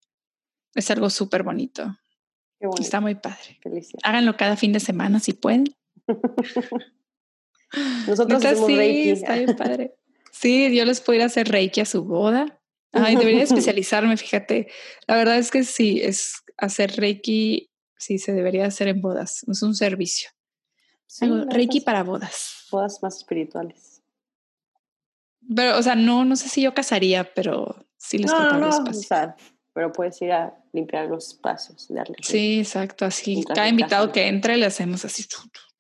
es 0.76 0.92
algo 0.92 1.10
súper 1.10 1.44
bonito. 1.44 1.98
Está 2.80 3.02
muy 3.02 3.16
padre. 3.16 3.60
Háganlo 4.04 4.38
cada 4.38 4.56
fin 4.56 4.72
de 4.72 4.80
semana 4.80 5.20
si 5.20 5.34
pueden. 5.34 5.66
Nosotros 8.08 8.46
hacemos 8.46 8.68
sí, 8.68 8.76
Reiki. 8.76 9.10
Está 9.10 9.36
bien 9.36 9.56
padre. 9.56 9.96
Sí, 10.32 10.76
yo 10.76 10.86
les 10.86 11.02
puedo 11.02 11.18
ir 11.18 11.24
a 11.24 11.26
hacer 11.26 11.50
Reiki 11.50 11.82
a 11.82 11.86
su 11.86 12.06
boda. 12.06 12.60
Ay, 12.92 13.16
debería 13.16 13.44
especializarme, 13.44 14.16
fíjate. 14.18 14.68
La 15.08 15.18
verdad 15.18 15.38
es 15.38 15.52
que 15.52 15.64
sí, 15.64 16.02
es 16.02 16.44
hacer 16.58 16.96
Reiki, 16.96 17.70
sí, 17.98 18.18
se 18.18 18.34
debería 18.34 18.66
hacer 18.66 18.88
en 18.88 19.02
bodas. 19.02 19.44
Es 19.50 19.62
un 19.62 19.76
servicio. 19.76 20.30
Reiki 21.22 21.82
para 21.82 22.04
bodas. 22.04 22.68
Bodas 22.72 23.02
más 23.02 23.18
espirituales. 23.18 24.02
Pero, 25.56 25.78
o 25.78 25.84
sea, 25.84 25.96
no, 25.96 26.26
no 26.26 26.36
sé 26.36 26.50
si 26.50 26.62
yo 26.62 26.74
casaría, 26.74 27.34
pero 27.34 27.86
sí 27.98 28.18
les 28.18 28.32
no, 28.32 28.58
no, 28.58 28.60
no, 28.60 28.90
o 28.90 28.94
sea, 28.94 29.36
pero 29.74 29.92
puedes 29.92 30.22
ir 30.22 30.32
a 30.32 30.58
limpiar 30.72 31.08
los 31.08 31.30
espacios, 31.30 31.88
darle. 31.90 32.16
Sí, 32.22 32.60
exacto, 32.60 33.06
así. 33.06 33.44
Cada 33.44 33.68
invitado 33.68 34.12
que 34.12 34.28
entre 34.28 34.58
le 34.58 34.66
hacemos 34.66 35.04
así. 35.04 35.26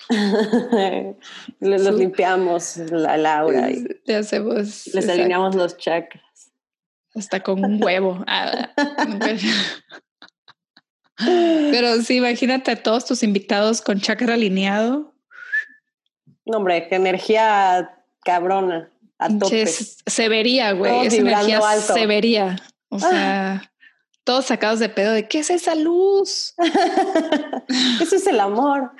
los 1.60 1.96
limpiamos 1.96 2.78
la 2.78 3.18
Laura 3.18 3.72
y 3.72 3.86
le 4.06 4.16
hacemos. 4.16 4.88
Les 4.88 5.08
alineamos 5.08 5.56
los 5.56 5.78
chakras. 5.78 6.24
Hasta 7.16 7.42
con 7.42 7.64
un 7.64 7.82
huevo. 7.82 8.24
Ah, 8.26 8.74
pero 11.18 12.02
sí, 12.02 12.18
imagínate 12.18 12.72
a 12.72 12.82
todos 12.82 13.06
tus 13.06 13.22
invitados 13.22 13.82
con 13.82 14.02
chakra 14.02 14.34
alineado. 14.34 15.13
No, 16.46 16.58
hombre, 16.58 16.88
qué 16.88 16.96
energía 16.96 18.04
cabrona. 18.24 18.92
A 19.18 19.30
tope. 19.38 19.66
Se 19.66 20.30
vería, 20.30 20.74
güey. 20.74 21.08
Esa 21.08 21.18
energía 21.18 21.62
se 21.80 22.06
vería. 22.06 22.58
O 22.90 23.00
sea, 23.00 23.72
todos 24.24 24.46
sacados 24.46 24.80
de 24.80 24.90
pedo 24.90 25.14
de 25.14 25.28
¿qué 25.28 25.40
es 25.40 25.50
esa 25.50 25.76
luz? 25.76 26.54
Eso 28.02 28.16
es 28.16 28.28
el 28.28 28.40
amor. 28.40 28.92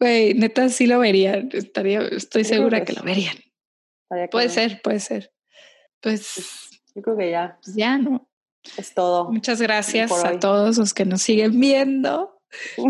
Güey, 0.00 0.34
neta 0.34 0.68
sí 0.68 0.86
lo 0.86 0.98
verían. 0.98 1.50
Estaría, 1.52 2.00
estoy 2.00 2.44
segura 2.44 2.84
que, 2.84 2.92
lo 2.92 3.02
verían. 3.02 3.36
Puede 4.30 4.48
ser, 4.48 4.82
puede 4.82 5.00
ser. 5.00 5.32
Pues 6.00 6.70
yo 6.94 7.02
creo 7.02 7.16
que 7.16 7.30
ya. 7.30 7.58
Pues 7.62 7.76
ya, 7.76 7.98
¿no? 7.98 8.28
Es 8.76 8.94
todo. 8.94 9.30
Muchas 9.30 9.60
gracias 9.60 10.12
a 10.12 10.38
todos 10.38 10.78
los 10.78 10.94
que 10.94 11.04
nos 11.04 11.22
siguen 11.22 11.58
viendo. 11.58 12.31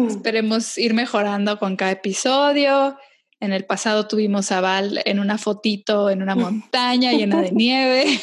Esperemos 0.09 0.79
ir 0.79 0.95
mejorando 0.95 1.59
con 1.59 1.77
cada 1.77 1.93
episodio. 1.93 2.97
En 3.41 3.53
el 3.53 3.65
pasado 3.65 4.07
tuvimos 4.07 4.53
a 4.53 4.61
Val 4.61 5.01
en 5.05 5.19
una 5.19 5.39
fotito 5.39 6.11
en 6.11 6.23
una 6.23 6.35
montaña 6.35 7.13
llena 7.13 7.43
de 7.43 7.53
nieve. 7.53 8.21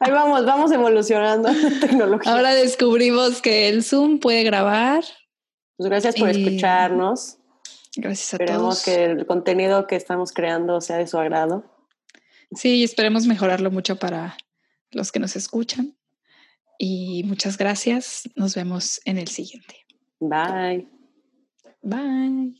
Ahí 0.00 0.12
vamos, 0.12 0.44
vamos 0.44 0.70
evolucionando 0.72 1.48
tecnología. 1.80 2.32
Ahora 2.32 2.54
descubrimos 2.54 3.40
que 3.40 3.68
el 3.68 3.82
Zoom 3.82 4.18
puede 4.18 4.42
grabar. 4.44 5.02
Pues 5.76 5.88
gracias 5.88 6.16
por 6.16 6.28
escucharnos. 6.28 7.38
Gracias 7.96 8.34
a 8.34 8.36
Esperemos 8.36 8.84
que 8.84 9.04
el 9.04 9.26
contenido 9.26 9.86
que 9.86 9.96
estamos 9.96 10.32
creando 10.32 10.80
sea 10.80 10.98
de 10.98 11.06
su 11.06 11.18
agrado. 11.18 11.64
Sí, 12.54 12.84
esperemos 12.84 13.26
mejorarlo 13.26 13.70
mucho 13.70 13.96
para 13.96 14.36
los 14.90 15.10
que 15.10 15.20
nos 15.20 15.36
escuchan. 15.36 15.96
Y 16.78 17.22
muchas 17.24 17.56
gracias. 17.56 18.28
Nos 18.34 18.54
vemos 18.54 19.00
en 19.04 19.18
el 19.18 19.28
siguiente. 19.28 19.81
Bye. 20.22 20.86
Bye. 21.84 22.52